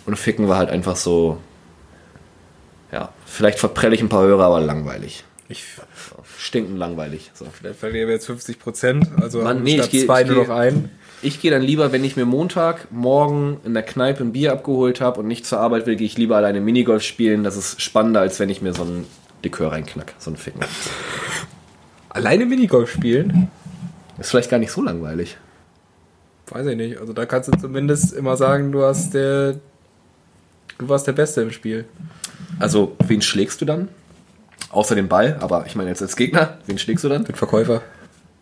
[0.05, 1.39] Und Ficken war halt einfach so,
[2.93, 5.25] ja, vielleicht verprelle ich ein paar Hörer, aber langweilig.
[5.49, 5.65] Ich
[6.39, 7.31] Stinkend langweilig.
[7.35, 7.47] So.
[7.53, 9.07] vielleicht verlieren wir jetzt 50 Prozent.
[9.21, 10.91] Also Mann, nee, statt ich geh- zwei ich nur geh- noch ein.
[11.23, 15.01] Ich gehe dann lieber, wenn ich mir Montag morgen in der Kneipe ein Bier abgeholt
[15.01, 17.43] habe und nicht zur Arbeit will, gehe ich lieber alleine Minigolf spielen.
[17.45, 19.07] Das ist spannender, als wenn ich mir so ein
[19.43, 20.61] Likör reinknack, so ein Ficken.
[22.11, 23.49] Alleine Minigolf spielen?
[24.19, 25.37] Ist vielleicht gar nicht so langweilig.
[26.49, 26.99] Weiß ich nicht.
[26.99, 29.57] Also da kannst du zumindest immer sagen, du hast der.
[30.79, 31.87] Du warst der Beste im Spiel.
[32.59, 33.89] Also, wen schlägst du dann?
[34.71, 37.25] Außer den Ball, aber ich meine jetzt als Gegner, wen schlägst du dann?
[37.25, 37.83] Den Verkäufer.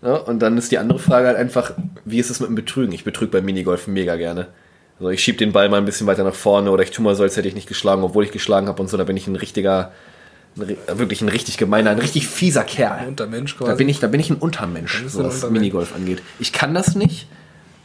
[0.03, 1.73] Ja, und dann ist die andere Frage halt einfach,
[2.05, 2.93] wie ist es mit dem Betrügen?
[2.93, 4.49] Ich betrüge beim Minigolf mega gerne.
[4.99, 7.15] Also ich schieb den Ball mal ein bisschen weiter nach vorne oder ich tue mal
[7.15, 9.27] so, als hätte ich nicht geschlagen, obwohl ich geschlagen habe und so, da bin ich
[9.27, 9.93] ein richtiger,
[10.57, 13.09] ein, wirklich ein richtig gemeiner, ein richtig fieser Kerl.
[13.09, 13.71] Untermensch quasi.
[13.71, 15.61] Da bin ich, da bin ich ein Untermensch, so ein was Untermensch.
[15.61, 16.23] Minigolf angeht.
[16.39, 17.27] Ich kann das nicht,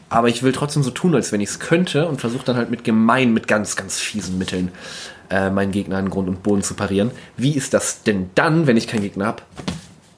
[0.10, 2.70] aber ich will trotzdem so tun, als wenn ich es könnte und versuche dann halt
[2.72, 4.72] mit gemein, mit ganz, ganz fiesen Mitteln
[5.30, 7.12] äh, meinen Gegner in Grund und Boden zu parieren.
[7.38, 9.44] Wie ist das denn dann, wenn ich keinen Gegner habe?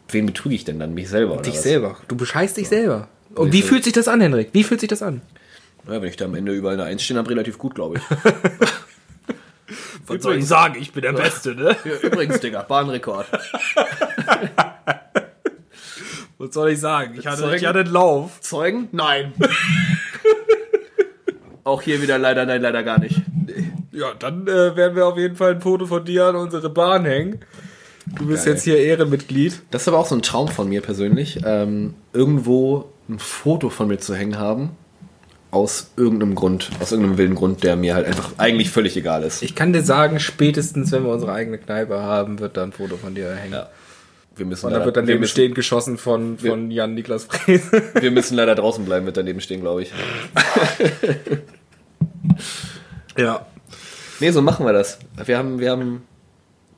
[0.09, 0.93] Wen betrüge ich denn dann?
[0.93, 1.33] Mich selber?
[1.33, 1.63] Oder dich was?
[1.63, 1.97] selber.
[2.07, 3.07] Du bescheißt dich selber.
[3.35, 4.49] Und Ich wie will- fühlt sich das an, Henrik?
[4.53, 5.21] Wie fühlt sich das an?
[5.87, 8.03] Ja, wenn ich da am Ende überall eine Eins stehen habe, relativ gut, glaube ich.
[10.07, 10.75] Was soll ich sagen?
[10.79, 11.75] Ich bin der Beste, ne?
[11.85, 13.25] Ja, übrigens, Digga, Bahnrekord.
[16.41, 17.13] Was soll ich sagen?
[17.19, 17.55] Ich hatte, Zeugen?
[17.55, 18.41] ich hatte einen Lauf.
[18.41, 18.87] Zeugen?
[18.91, 19.31] Nein.
[21.63, 23.21] Auch hier wieder leider, nein, leider gar nicht.
[23.91, 27.05] Ja, dann äh, werden wir auf jeden Fall ein Foto von dir an unsere Bahn
[27.05, 27.41] hängen.
[28.17, 28.55] Du bist Geil.
[28.55, 29.61] jetzt hier Ehrenmitglied.
[29.69, 33.87] Das ist aber auch so ein Traum von mir persönlich, ähm, irgendwo ein Foto von
[33.87, 34.71] mir zu hängen haben.
[35.51, 39.43] Aus irgendeinem Grund, aus irgendeinem wilden Grund, der mir halt einfach eigentlich völlig egal ist.
[39.43, 42.97] Ich kann dir sagen, spätestens wenn wir unsere eigene Kneipe haben, wird da ein Foto
[42.97, 43.53] von dir hängen.
[43.53, 43.69] Ja.
[44.35, 47.25] Wir müssen, Und da leider, wird wir, daneben müssen, stehen geschossen von, von Jan Niklas
[47.25, 47.83] Fräse.
[47.99, 49.91] wir müssen leider draußen bleiben, wird daneben stehen, glaube ich.
[53.17, 53.45] ja.
[54.19, 54.99] Nee, so machen wir das.
[55.25, 56.03] Wir haben, wir haben,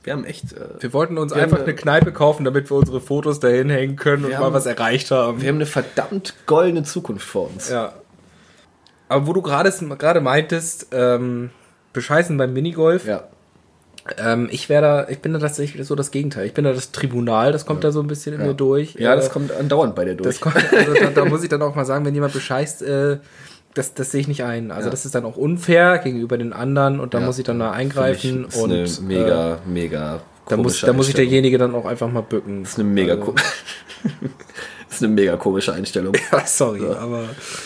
[0.04, 2.78] wir haben echt, äh, Wir wollten uns Wir einfach haben eine Kneipe kaufen, damit wir
[2.78, 5.42] unsere Fotos dahin hängen können und Wir mal haben- was erreicht haben.
[5.42, 7.70] wir haben eine verdammt goldene Zukunft vor uns.
[7.70, 7.94] Ja.
[9.10, 11.52] Aber wo du gerade gerade meintest, ähm,
[11.92, 13.26] bescheißen beim Minigolf, Ja.
[14.18, 16.46] Ähm, ich wäre da, ich bin da tatsächlich so das Gegenteil.
[16.46, 18.96] Ich bin da das Tribunal, das kommt da so ein bisschen in mir durch.
[18.96, 20.42] Ja, Äh, das kommt andauernd bei dir durch.
[20.42, 23.18] kommt, also da, da muss ich dann auch mal sagen, wenn jemand bescheißt, äh,
[23.76, 24.72] das, das sehe ich nicht ein.
[24.72, 24.92] Also Ja.
[24.92, 27.26] das ist dann auch unfair gegenüber den anderen und da Ja.
[27.26, 30.92] muss ich dann da eingreifen ich, und ist eine mega, äh, mega da muss, da
[30.94, 31.30] muss Einstellung.
[31.30, 32.64] derjenige dann auch einfach mal bücken.
[32.64, 33.44] Das ist eine mega, also, das
[34.98, 36.14] ist eine mega komische Einstellung.
[36.46, 37.22] Sorry, aber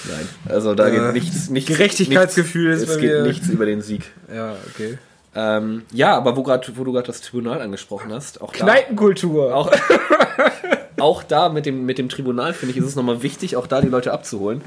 [0.08, 3.82] Nein, also da Äh, geht nichts, nichts Gerechtigkeitsgefühl nichts, ist es geht nichts über den
[3.82, 4.04] Sieg.
[4.34, 4.98] ja, okay.
[5.40, 9.56] Ähm, ja, aber wo, grad, wo du gerade das Tribunal angesprochen hast, auch da, Kneipenkultur.
[9.56, 9.72] auch,
[11.00, 13.80] auch da mit dem, mit dem Tribunal, finde ich, ist es nochmal wichtig, auch da
[13.82, 14.64] die Leute abzuholen.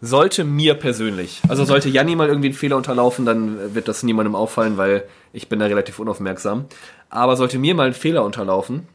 [0.00, 4.34] Sollte mir persönlich, also sollte Janni mal irgendwie einen Fehler unterlaufen, dann wird das niemandem
[4.34, 5.04] auffallen, weil
[5.34, 6.64] ich bin da relativ unaufmerksam.
[7.10, 8.88] Aber sollte mir mal ein Fehler unterlaufen,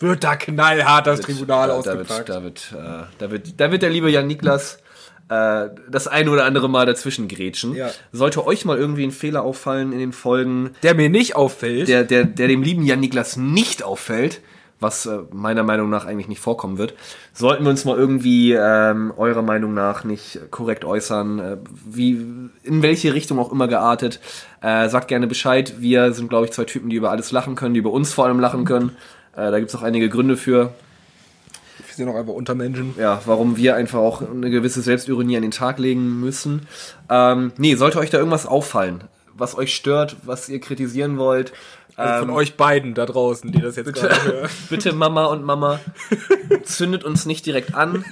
[0.00, 2.28] wird da knallhart das Tribunal da, da, wird, ausgepackt.
[2.28, 4.80] da, wird, äh, da, wird, da wird der liebe Jan Niklas
[5.28, 7.74] äh, das eine oder andere Mal dazwischen grätschen.
[7.74, 7.90] Ja.
[8.12, 11.88] Sollte euch mal irgendwie ein Fehler auffallen in den Folgen, der mir nicht auffällt.
[11.88, 14.40] der, der, der dem lieben Jan Niklas nicht auffällt,
[14.80, 16.94] was äh, meiner Meinung nach eigentlich nicht vorkommen wird,
[17.32, 21.56] sollten wir uns mal irgendwie ähm, eurer Meinung nach nicht korrekt äußern, äh,
[21.86, 22.12] wie
[22.62, 24.20] in welche Richtung auch immer geartet.
[24.60, 25.74] Äh, sagt gerne Bescheid.
[25.80, 28.26] Wir sind, glaube ich, zwei Typen, die über alles lachen können, die über uns vor
[28.26, 28.96] allem lachen können.
[29.32, 30.72] Äh, da gibt es auch einige Gründe für
[31.98, 32.94] sind auch einfach Untermenschen.
[32.98, 36.62] ja, warum wir einfach auch eine gewisse Selbstironie an den Tag legen müssen.
[37.10, 41.52] Ähm, nee, sollte euch da irgendwas auffallen, was euch stört, was ihr kritisieren wollt,
[41.96, 44.50] Also von euch beiden da draußen, die das jetzt gerade hören.
[44.70, 45.80] bitte Mama und Mama,
[46.62, 48.04] zündet uns nicht direkt an.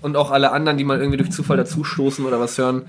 [0.00, 2.82] Und auch alle anderen, die mal irgendwie durch Zufall dazustoßen oder was hören,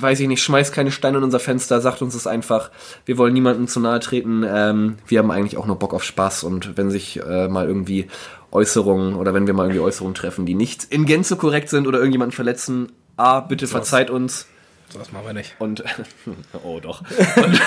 [0.00, 2.70] weiß ich nicht, schmeißt keine Steine in unser Fenster, sagt uns es einfach.
[3.04, 4.44] Wir wollen niemandem zu nahe treten.
[4.48, 8.06] Ähm, wir haben eigentlich auch nur Bock auf Spaß und wenn sich äh, mal irgendwie
[8.52, 11.98] Äußerungen oder wenn wir mal irgendwie Äußerungen treffen, die nicht in Gänze korrekt sind oder
[11.98, 14.46] irgendjemanden verletzen, A, bitte verzeiht uns
[14.90, 15.54] So, das machen wir nicht.
[15.58, 15.84] und
[16.64, 17.02] oh doch.
[17.36, 17.60] Und,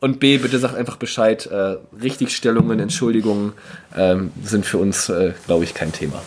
[0.00, 1.46] und B, bitte sagt einfach Bescheid.
[1.46, 3.52] Äh, Richtigstellungen, Entschuldigungen
[3.96, 6.22] ähm, sind für uns, äh, glaube ich, kein Thema.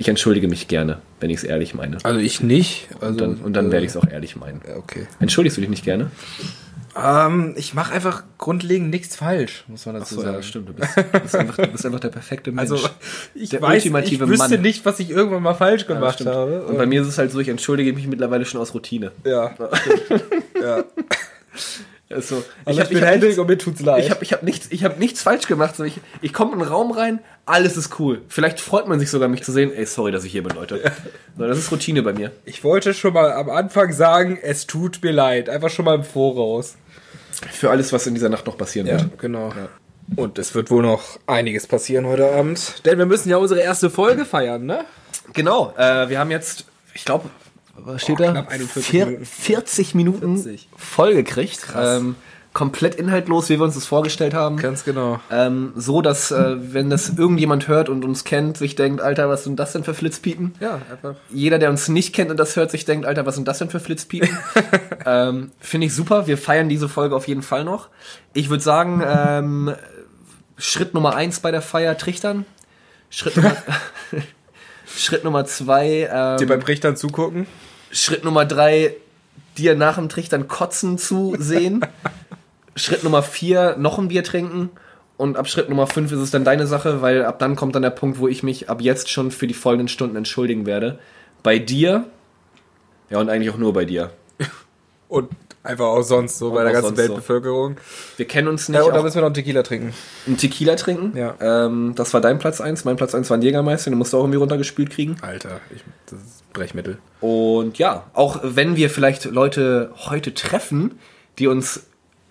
[0.00, 1.98] Ich entschuldige mich gerne, wenn ich es ehrlich meine.
[2.04, 2.88] Also ich nicht.
[3.00, 4.62] Also, Und dann, und dann werde ich es auch ehrlich meinen.
[4.76, 5.08] Okay.
[5.18, 6.12] Entschuldigst du dich nicht gerne?
[7.00, 10.42] Ähm, ich mache einfach grundlegend nichts falsch, muss man dazu sagen.
[10.42, 10.68] stimmt.
[10.70, 12.70] Du bist, du bist, einfach, du bist einfach der perfekte Mensch.
[12.72, 12.88] Also
[13.34, 14.62] ich Der weiß, ich ultimative wüsste Mann.
[14.62, 16.30] nicht, was ich irgendwann mal falsch Ja, gemacht stimmt.
[16.30, 16.62] habe.
[16.66, 19.12] Und bei mir ist es halt so, ich entschuldige mich mittlerweile schon aus Routine.
[19.24, 19.52] ja,
[20.60, 20.84] ja.
[22.10, 24.02] Also, Also ich, hab- bin hab nichts- und mir tut's leid.
[24.04, 25.78] Ich habe ich hab nichts, ich hab nichts falsch gemacht.
[25.80, 28.22] Ich, ich komme in einen Raum rein, alles ist cool.
[28.28, 29.72] Vielleicht freut man sich sogar, mich zu sehen.
[29.74, 30.80] Ey, sorry, dass ich hier bin, Leute.
[31.36, 32.32] So, das ist Routine bei mir.
[32.46, 35.48] ich wollte schon mal am Anfang sagen, es tut mir leid.
[35.50, 36.76] Einfach schon mal im Voraus.
[37.52, 39.18] Für alles, was in dieser Nacht noch passieren Ja, wird.
[39.18, 39.52] genau.
[40.16, 42.84] Und es wird wohl noch einiges passieren heute Abend.
[42.86, 44.84] Denn wir müssen ja unsere erste Folge feiern, ne?
[45.34, 47.28] Genau, äh, wir haben jetzt, ich glaube,
[47.84, 48.30] was steht Oh, da?
[48.32, 49.24] knapp 41 Vier- Minuten.
[49.24, 50.68] 40 Minuten 40.
[50.76, 51.62] voll gekriegt.
[51.62, 52.00] Krass.
[52.00, 52.16] Ähm,
[52.54, 54.56] komplett inhaltlos, wie wir uns das vorgestellt haben.
[54.56, 55.20] Ganz genau.
[55.30, 59.44] Ähm, so, dass, äh, wenn das irgendjemand hört und uns kennt, sich denkt, Alter, was
[59.44, 60.54] sind das denn für Flitzpiepen?
[60.58, 61.14] Ja, einfach.
[61.30, 63.70] jeder, der uns nicht kennt und das hört, sich denkt, Alter, was sind das denn
[63.70, 64.30] für Flitzpiepen?
[65.06, 66.26] ähm, Finde ich super.
[66.26, 67.90] Wir feiern diese Folge auf jeden Fall noch.
[68.32, 69.74] Ich würde sagen, ähm,
[70.56, 72.44] Schritt Nummer eins bei der Feier trichtern.
[73.10, 73.56] Schritt Nummer,
[74.96, 76.08] Schritt Nummer zwei,
[76.40, 77.46] Dir beim ähm, Richtern zugucken.
[77.90, 78.94] Schritt Nummer drei,
[79.56, 81.84] dir nach dem Trichtern kotzen zu sehen.
[82.76, 84.70] Schritt Nummer vier, noch ein Bier trinken.
[85.16, 87.82] Und ab Schritt Nummer fünf ist es dann deine Sache, weil ab dann kommt dann
[87.82, 91.00] der Punkt, wo ich mich ab jetzt schon für die folgenden Stunden entschuldigen werde.
[91.42, 92.04] Bei dir,
[93.10, 94.12] ja und eigentlich auch nur bei dir.
[95.08, 95.30] Und
[95.62, 97.02] einfach auch sonst so bei der ganzen sonst so.
[97.14, 97.76] Weltbevölkerung.
[98.16, 98.78] Wir kennen uns nicht.
[98.78, 99.94] Ja, und da müssen wir noch einen Tequila trinken.
[100.26, 101.16] einen Tequila trinken.
[101.16, 101.34] Ja.
[101.40, 102.84] Ähm, das war dein Platz 1.
[102.84, 103.90] Mein Platz 1 war ein Jägermeister.
[103.90, 105.16] Den musst du auch irgendwie runtergespült kriegen.
[105.22, 106.98] Alter, ich, das ist Brechmittel.
[107.20, 110.98] Und ja, auch wenn wir vielleicht Leute heute treffen,
[111.38, 111.86] die uns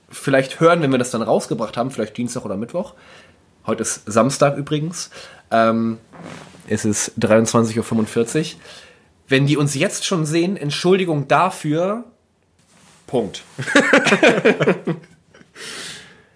[0.10, 2.94] vielleicht hören, wenn wir das dann rausgebracht haben, vielleicht Dienstag oder Mittwoch.
[3.66, 5.10] Heute ist Samstag übrigens.
[5.52, 5.98] Ähm,
[6.68, 8.60] es ist 23.45 Uhr.
[9.28, 12.06] Wenn die uns jetzt schon sehen, Entschuldigung dafür.
[13.08, 13.44] Punkt.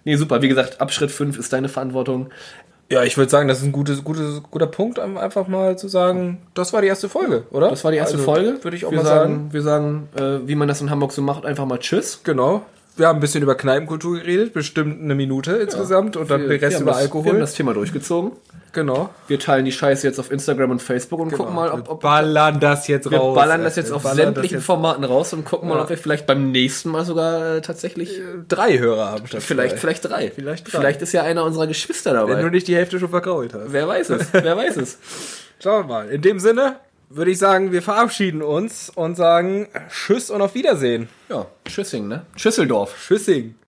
[0.04, 0.42] nee, super.
[0.42, 2.30] Wie gesagt, ab Schritt 5 ist deine Verantwortung.
[2.90, 6.42] Ja, ich würde sagen, das ist ein gutes, gutes, guter Punkt, einfach mal zu sagen,
[6.52, 7.70] das war die erste Folge, oder?
[7.70, 8.58] Das war die erste Also, Folge.
[8.62, 9.34] Würde ich auch wir mal sagen.
[9.34, 9.52] sagen.
[9.52, 12.20] Wir sagen, äh, wie man das in Hamburg so macht, einfach mal Tschüss.
[12.22, 12.66] Genau.
[12.94, 16.60] Wir haben ein bisschen über Kneipenkultur geredet, bestimmt eine Minute insgesamt und dann Wir- den
[16.60, 17.32] wir Rest über das, Wir Alkohol.
[17.32, 18.32] haben das Thema durchgezogen.
[18.74, 19.08] genau.
[19.28, 22.00] Wir teilen die Scheiße jetzt auf Instagram und Facebook und gucken mal, ob, wir ob
[22.02, 23.34] ballern das jetzt wir raus.
[23.34, 25.82] ballern das jetzt Wir auf sämtlichen jetzt- Formaten raus und gucken mal, Ja.
[25.84, 30.30] ob wir vielleicht beim nächsten Mal sogar äh, tatsächlich drei Hörer haben vielleicht vielleicht drei.
[30.30, 30.78] Vielleicht drei.
[30.80, 32.42] Vielleicht ist ja einer unserer Geschwister Wenn dabei.
[32.42, 33.72] du nicht die Hälfte schon vergrault hast.
[33.72, 34.26] Wer weiß es?
[34.32, 34.98] Wer weiß es?
[35.62, 36.08] Schauen wir mal.
[36.10, 36.76] In dem Sinne
[37.14, 41.08] würde ich sagen, wir verabschieden uns und sagen Tschüss und auf Wiedersehen.
[41.28, 42.26] Ja, Tschüssing, ne?
[42.36, 42.94] Schüsseldorf.
[43.06, 43.54] Tschüssing.